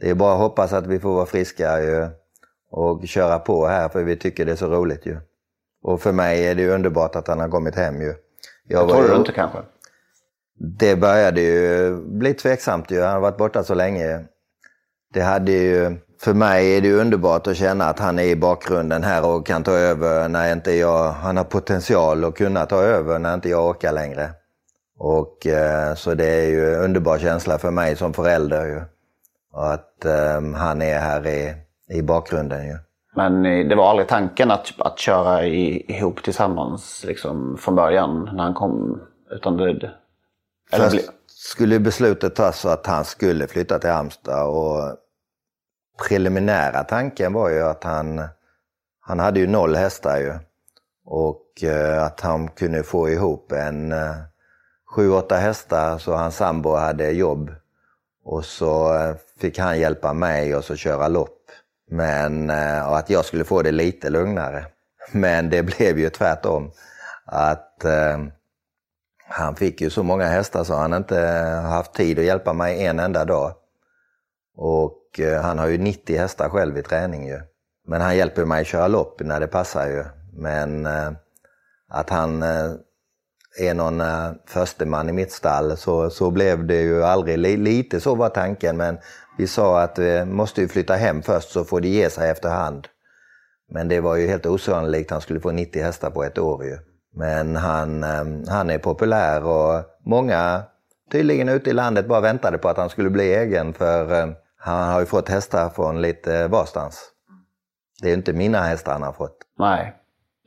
[0.00, 2.08] det är bara att hoppas att vi får vara friska ju,
[2.70, 5.16] och köra på här för vi tycker det är så roligt ju.
[5.82, 8.14] Och för mig är det underbart att han har kommit hem ju.
[8.68, 9.58] Jag det tror du inte kanske?
[10.58, 13.02] Det började ju bli tveksamt ju.
[13.02, 14.24] Han har varit borta så länge.
[15.12, 19.02] Det hade ju, för mig är det underbart att känna att han är i bakgrunden
[19.02, 23.18] här och kan ta över när inte jag, han har potential att kunna ta över
[23.18, 24.30] när inte jag orkar längre.
[24.98, 28.80] Och eh, så det är ju en underbar känsla för mig som förälder ju.
[29.52, 31.54] Att eh, han är här i,
[31.88, 32.76] i bakgrunden ju.
[33.16, 38.44] Men det var aldrig tanken att, att köra i, ihop tillsammans liksom, från början när
[38.44, 39.00] han kom?
[39.30, 39.90] Utan det,
[40.70, 44.96] Först skulle beslutet tas så att han skulle flytta till Halmstad och
[45.96, 48.28] preliminära tanken var ju att han,
[49.00, 50.34] han hade ju noll hästar ju.
[51.04, 54.14] Och eh, att han kunde få ihop en eh,
[54.94, 57.50] sju, åtta hästar så hans sambo hade jobb.
[58.24, 61.38] Och så eh, fick han hjälpa mig och så köra lopp.
[61.90, 64.66] Men eh, och att jag skulle få det lite lugnare.
[65.12, 66.70] Men det blev ju tvärtom.
[67.24, 67.84] Att
[69.28, 71.20] han fick ju så många hästar så han inte
[71.64, 73.54] haft tid att hjälpa mig en enda dag.
[74.56, 77.40] Och Eh, han har ju 90 hästar själv i träning ju.
[77.86, 80.04] Men han hjälper mig köra lopp när det passar ju.
[80.32, 81.10] Men eh,
[81.88, 82.72] att han eh,
[83.58, 84.02] är någon
[84.46, 87.58] försteman i mitt stall så, så blev det ju aldrig.
[87.58, 88.98] Lite så var tanken men
[89.38, 92.88] vi sa att vi måste ju flytta hem först så får det ge sig efterhand.
[93.70, 96.78] Men det var ju helt osannolikt han skulle få 90 hästar på ett år ju.
[97.14, 98.02] Men han,
[98.48, 100.62] han är populär och många
[101.12, 104.34] tydligen ute i landet bara väntade på att han skulle bli egen för
[104.66, 107.10] han har ju fått hästar från lite varstans.
[108.02, 109.38] Det är inte mina hästar han har fått.
[109.58, 109.96] Nej.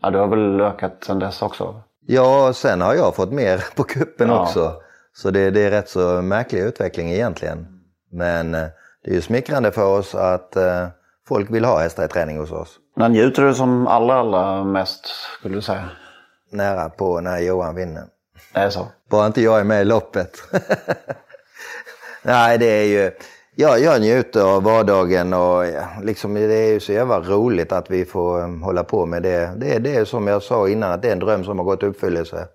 [0.02, 1.82] Ja, du har väl ökat sen dess också?
[2.08, 4.42] Ja, sen har jag fått mer på kuppen ja.
[4.42, 4.74] också.
[5.14, 7.82] Så det, det, är rätt så märklig utveckling egentligen.
[8.12, 8.68] Men eh,
[9.04, 10.88] det är ju smickrande för oss att uh,
[11.28, 12.76] folk vill ha hästar i träning hos oss.
[12.96, 15.06] När njuter du som allra, allra mest,
[15.40, 15.90] skulle du säga?
[16.52, 18.04] nära på när Johan vinner.
[18.54, 18.88] Det är så?
[19.10, 20.32] Bara inte jag är med i loppet.
[22.24, 23.12] Nej, det är ju...
[23.62, 25.64] Ja, jag njuter av vardagen och
[26.04, 29.54] liksom, det är ju så jävla roligt att vi får um, hålla på med det.
[29.58, 31.84] Det är det som jag sa innan, att det är en dröm som har gått
[31.84, 32.48] i uppfyllelse.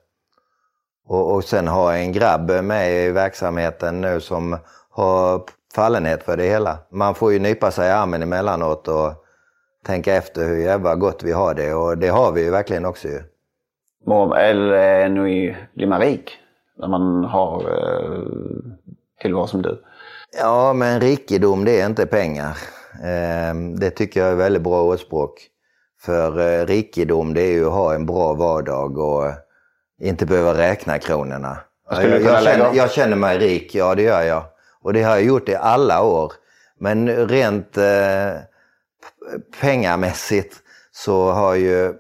[1.07, 4.57] Och, och sen ha en grabb med i verksamheten nu som
[4.91, 5.43] har
[5.75, 6.79] fallenhet för det hela.
[6.91, 9.13] Man får ju nypa sig i armen emellanåt och
[9.87, 13.09] tänka efter hur jävla gott vi har det och det har vi ju verkligen också
[13.09, 13.23] ju.
[14.37, 16.39] Eller nu blir man rik
[16.79, 18.23] när man har eh,
[19.21, 19.79] tillvaro som du.
[20.37, 22.59] Ja, men rikedom det är inte pengar.
[23.03, 25.49] Ehm, det tycker jag är väldigt bra ordspråk.
[26.01, 29.33] För eh, rikedom det är ju att ha en bra vardag och
[30.01, 31.59] inte behöva räkna kronorna.
[31.91, 34.45] Jag, jag, känner, jag, känner, mig rik, ja det gör jag.
[34.81, 36.33] Och det har jag gjort i alla år.
[36.79, 38.33] Men rent eh,
[39.61, 40.57] pengamässigt
[40.93, 41.95] så har ju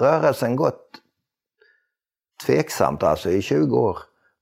[0.00, 0.84] rörelsen gått
[2.46, 3.98] tveksamt alltså i 20 år.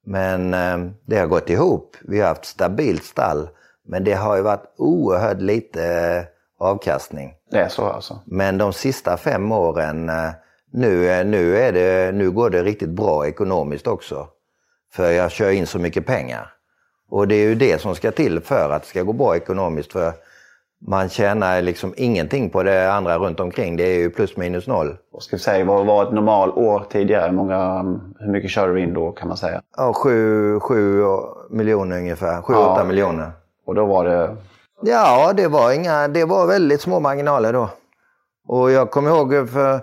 [0.07, 1.96] Men eh, det har gått ihop.
[2.00, 3.48] Vi har haft stabilt stall.
[3.88, 6.24] Men det har ju varit oerhört lite eh,
[6.66, 7.34] avkastning.
[7.50, 8.20] Det är så alltså?
[8.24, 10.30] Men de sista fem åren, eh,
[10.72, 14.28] nu, eh, nu, är det, nu går det riktigt bra ekonomiskt också.
[14.92, 16.52] För jag kör in så mycket pengar.
[17.09, 19.92] Och det är ju det som ska till för att det ska gå bra ekonomiskt.
[19.92, 20.12] För
[20.87, 23.76] man tjänar liksom ingenting på det andra runt omkring.
[23.76, 24.97] Det är ju plus minus noll.
[25.12, 27.26] Och ska vi säga, vad var ett normalår tidigare?
[27.26, 27.82] Hur, många,
[28.18, 29.62] hur mycket körde du in då kan man säga?
[29.76, 31.03] Ja, sju, sju
[31.51, 32.43] miljoner ungefär.
[32.43, 33.32] Sju, ja, åtta miljoner.
[33.66, 34.37] Och då var det?
[34.82, 37.68] Ja, det var, inga, det var väldigt små marginaler då.
[38.49, 39.80] Och jag kommer ihåg för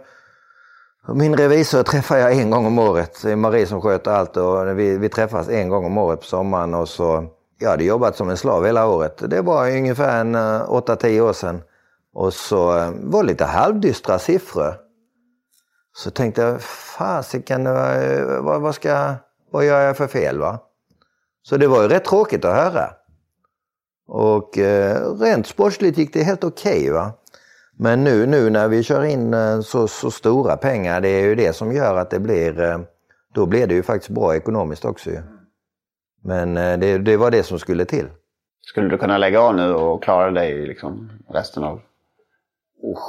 [1.08, 3.20] min revisor träffar jag en gång om året.
[3.24, 6.26] Det är Marie som sköter allt och vi, vi träffas en gång om året på
[6.26, 7.26] sommaren och så
[7.58, 9.30] jag hade jobbat som en slav hela året.
[9.30, 11.62] Det var ungefär en eh, 8-10 år sedan.
[12.14, 14.76] Och så eh, var det lite halvdystra siffror.
[15.96, 19.14] Så tänkte jag, fasiken, eh, vad, vad, ska,
[19.52, 20.60] vad gör jag för fel va?
[21.44, 22.90] Så det var ju rätt tråkigt att höra.
[24.08, 27.12] Och eh, rent sportsligt gick det helt okej okay, va.
[27.78, 31.54] Men nu, nu när vi kör in så, så stora pengar, det är ju det
[31.54, 32.86] som gör att det blir,
[33.34, 35.33] då blir det ju faktiskt bra ekonomiskt också ju.
[36.24, 38.08] Men eh, det, det var det som skulle till.
[38.62, 41.82] Skulle du kunna lägga av nu och klara dig liksom resten av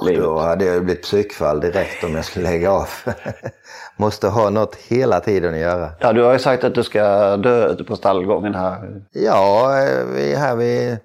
[0.06, 0.24] livet?
[0.24, 2.88] Då hade jag blivit psykfall direkt om jag skulle lägga av.
[3.96, 5.90] Måste ha något hela tiden att göra.
[6.00, 9.02] Ja, du har ju sagt att du ska dö ute på stallgången här.
[9.12, 9.68] Ja,
[10.14, 10.98] vi, här vid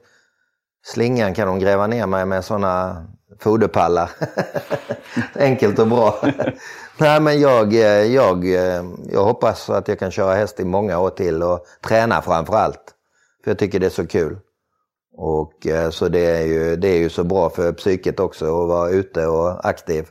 [0.85, 3.05] slingan kan de gräva ner mig med sådana
[3.39, 4.09] foderpallar.
[5.35, 6.15] Enkelt och bra.
[6.99, 10.99] Nej, men jag, eh, jag, eh, jag hoppas att jag kan köra häst i många
[10.99, 12.95] år till och träna framför allt.
[13.43, 14.37] För jag tycker det är så kul.
[15.17, 18.67] Och eh, så det är, ju, det är ju så bra för psyket också att
[18.67, 20.07] vara ute och aktiv.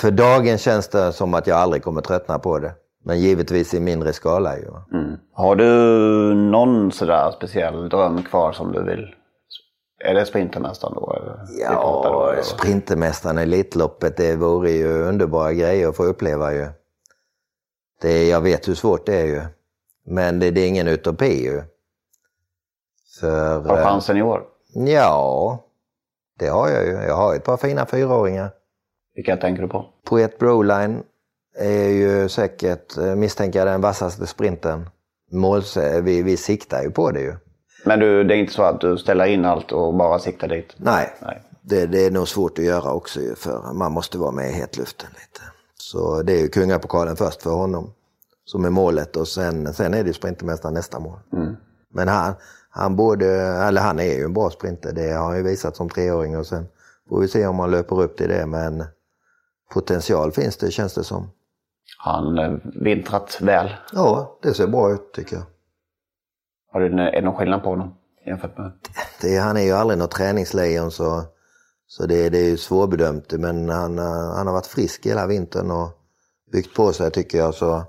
[0.00, 2.72] För dagen känns det som att jag aldrig kommer tröttna på det.
[3.04, 4.68] Men givetvis i mindre skala ju.
[4.92, 5.16] Mm.
[5.32, 5.64] Har du
[6.34, 9.14] någon sådär speciell dröm kvar som du vill?
[10.04, 11.36] Är det Sprintermästaren då?
[11.60, 16.66] Ja, Sprintermästaren, Elitloppet, det vore ju underbara grejer att få uppleva ju.
[18.00, 19.42] Det, jag vet hur svårt det är ju.
[20.06, 21.62] Men det, det är ingen utopi ju.
[23.20, 24.42] För, Har du chansen i år?
[24.74, 25.58] Ja,
[26.38, 26.92] det har jag ju.
[26.92, 28.50] Jag har ett par fina fyraåringar.
[29.14, 29.86] Vilka tänker du på?
[30.04, 31.02] Poet Broline
[31.58, 34.90] är ju säkert, eh, misstänker jag, den vassaste sprinten.
[35.32, 37.36] Måls, vi, vi siktar ju på det ju.
[37.84, 40.74] Men du, det är inte så att du ställer in allt och bara siktar dit?
[40.76, 41.42] Nej, Nej.
[41.62, 45.08] Det, det, är nog svårt att göra också för man måste vara med i hetluften
[45.10, 45.40] lite.
[45.78, 47.92] Så det är ju kungapokalen först för honom
[48.44, 51.18] som är målet och sen, sen är det Sprintermästaren nästa mål.
[51.32, 51.56] Mm.
[51.90, 52.34] Men han,
[52.70, 55.88] han, borde, eller han är ju en bra sprinter, det har han ju visat som
[55.88, 56.66] treåring och sen
[57.08, 58.84] får vi se om han löper upp till det men
[59.72, 61.30] potential finns det känns det som.
[61.98, 63.70] Han eh, vintrat väl?
[63.92, 65.44] Ja, det ser bra ut tycker jag.
[66.74, 67.94] Har du, är det någon skillnad på honom
[68.26, 68.72] jämfört med?
[69.20, 71.22] Det, han är ju aldrig något träningslejon så,
[71.86, 73.32] så det, det är ju svårbedömt.
[73.32, 75.88] Men han, han har varit frisk hela vintern och
[76.52, 77.54] byggt på sig tycker jag.
[77.54, 77.82] Så,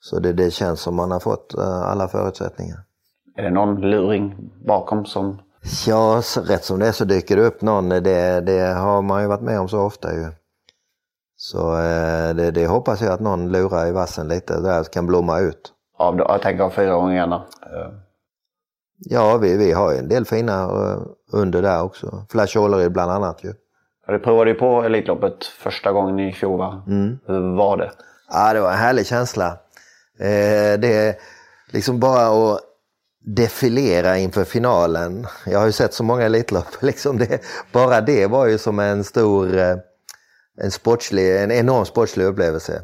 [0.00, 2.78] så det, det känns som han har fått eh, alla förutsättningar.
[3.36, 5.38] Är det någon luring bakom som...
[5.86, 7.88] Ja, rätt som det är så dyker det upp någon.
[7.88, 10.26] Det, det har man ju varit med om så ofta ju.
[11.36, 15.38] Så eh, det, det hoppas jag att någon lurar i vassen lite, där kan blomma
[15.38, 17.44] ut av, jag tänker av fyraåringarna?
[18.98, 22.26] Ja, vi, vi har ju en del fina uh, under där också.
[22.30, 23.52] Flash Åleryd bland annat ju.
[24.06, 26.82] Ja, du provade ju på Elitloppet första gången i fjol va?
[26.86, 27.18] Mm.
[27.26, 27.90] Hur var det?
[28.30, 29.46] Ja, det var en härlig känsla.
[30.18, 31.14] Eh, det är
[31.70, 32.60] liksom bara att
[33.24, 35.26] defilera inför finalen.
[35.46, 36.66] Jag har ju sett så många Elitlopp.
[36.82, 37.40] Liksom det,
[37.72, 39.76] bara det var ju som en stor, eh,
[40.60, 42.82] en, sportslig, en enorm sportslig upplevelse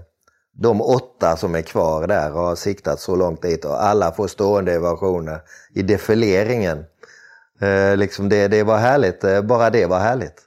[0.56, 4.78] de åtta som är kvar där har siktat så långt dit och alla får stående
[4.78, 5.40] ovationer
[5.74, 6.84] i defileringen.
[7.60, 10.42] Eh, liksom det, det var härligt, eh, bara det var härligt.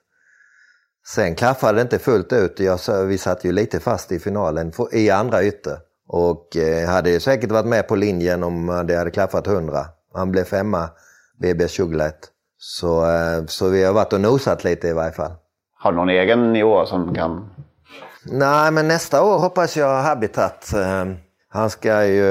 [1.07, 2.59] Sen klaffade det inte fullt ut.
[2.59, 5.77] Jag, vi satt ju lite fast i finalen i andra ytter.
[6.07, 9.85] Och eh, hade säkert varit med på linjen om det hade klaffat hundra.
[10.13, 10.89] Han blev femma,
[11.41, 12.31] BB Sugarlight.
[12.57, 15.31] Så, eh, så vi har varit och nosat lite i varje fall.
[15.79, 17.49] Har du någon egen nivå som kan
[18.31, 20.73] Nej, men nästa år hoppas jag Habitat.
[20.73, 21.15] Ehm,
[21.49, 22.27] han ska ju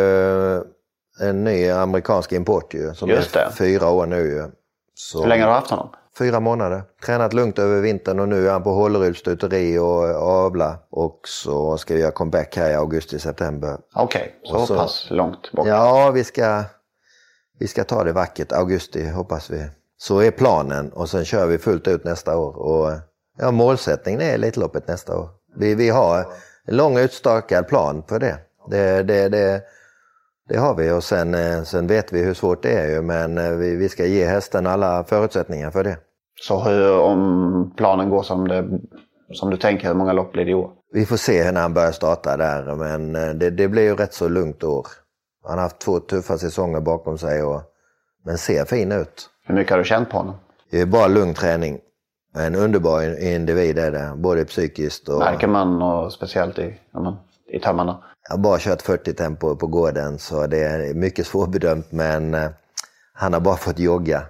[1.20, 2.94] en ny amerikansk import ju.
[2.94, 3.40] Som Just det.
[3.40, 4.44] är fyra år nu ju.
[4.94, 5.88] Så, Hur länge har du haft honom?
[6.18, 6.82] Fyra månader.
[7.06, 10.78] Tränat lugnt över vintern och nu är han på Hålleruds stuteri och avla.
[10.90, 13.78] Och så ska vi göra comeback här i augusti-september.
[13.94, 15.66] Okej, okay, så, så pass långt bort.
[15.66, 16.64] Ja, vi ska,
[17.58, 18.52] vi ska ta det vackert.
[18.52, 19.66] Augusti hoppas vi.
[19.98, 22.56] Så är planen och sen kör vi fullt ut nästa år.
[22.56, 22.92] Och
[23.38, 25.28] ja, målsättningen är Elitloppet nästa år.
[25.56, 26.26] Vi, vi har
[26.64, 28.38] en lång utstakad plan för det.
[28.70, 29.62] Det, det, det,
[30.48, 33.38] det har vi och sen, eh, sen vet vi hur svårt det är ju men
[33.38, 35.96] eh, vi, vi ska ge hästen alla förutsättningar för det.
[36.40, 38.64] Så hur, om planen går som, det,
[39.32, 40.70] som du tänker, hur många lopp blir det i år?
[40.92, 44.14] Vi får se när han börjar starta där men eh, det, det blir ju rätt
[44.14, 44.86] så lugnt år.
[45.44, 47.62] Han har haft två tuffa säsonger bakom sig och,
[48.24, 49.30] men ser fin ut.
[49.46, 50.34] Hur mycket har du känt på honom?
[50.70, 51.78] Det är bara lugn träning.
[52.38, 55.18] En underbar individ är det, både psykiskt och...
[55.18, 56.74] Märker man och speciellt i,
[57.52, 57.98] i tömmarna?
[58.28, 62.50] Jag har bara kört 40 tempo på gården så det är mycket svårbedömt men eh,
[63.12, 64.22] han har bara fått jogga.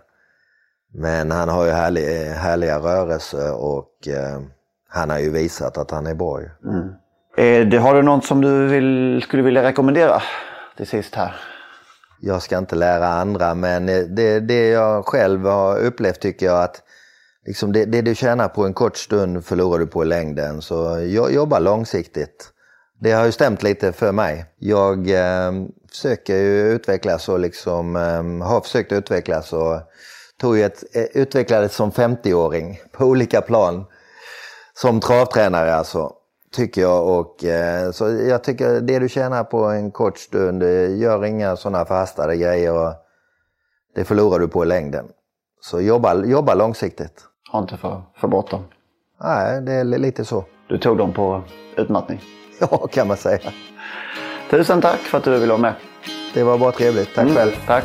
[0.95, 4.41] Men han har ju härlig, härliga rörelser och eh,
[4.89, 6.41] han har ju visat att han är bra.
[6.65, 6.89] Mm.
[7.37, 10.23] Eh, det, har du något som du vill, skulle vilja rekommendera
[10.77, 11.35] till sist här?
[12.21, 16.83] Jag ska inte lära andra men det, det jag själv har upplevt tycker jag att
[17.47, 20.63] liksom det, det, du tjänar på en kort stund förlorar du på i längden.
[20.63, 20.75] Så
[21.09, 22.53] jag jobbar långsiktigt.
[23.01, 24.47] Det har ju stämt lite för mig.
[24.59, 25.53] Jag eh,
[25.91, 29.81] försöker ju utvecklas och liksom, eh, har försökt utvecklas och
[30.41, 33.85] tog ju ett, eh, utvecklades som 50-åring på olika plan.
[34.75, 36.13] Som travtränare alltså,
[36.53, 37.19] tycker jag.
[37.19, 41.57] Och, eh, så jag tycker det du tjänar på en kort stund, eh, gör inga
[41.57, 42.73] sådana förhastade grejer.
[42.73, 42.95] Och
[43.95, 45.07] det förlorar du på i längden.
[45.61, 47.25] Så jobba, jobba långsiktigt.
[47.49, 48.63] Har inte för, för bråttom.
[49.23, 50.45] Nej, det är lite så.
[50.69, 51.43] Du tog dem på
[51.77, 52.21] utmattning.
[52.61, 53.53] Ja, kan man säga.
[54.51, 55.75] Tusen tack för att du ville vara med.
[56.35, 57.15] Det var bara trevligt.
[57.15, 57.53] Tack Mm, själv.
[57.67, 57.85] Tack.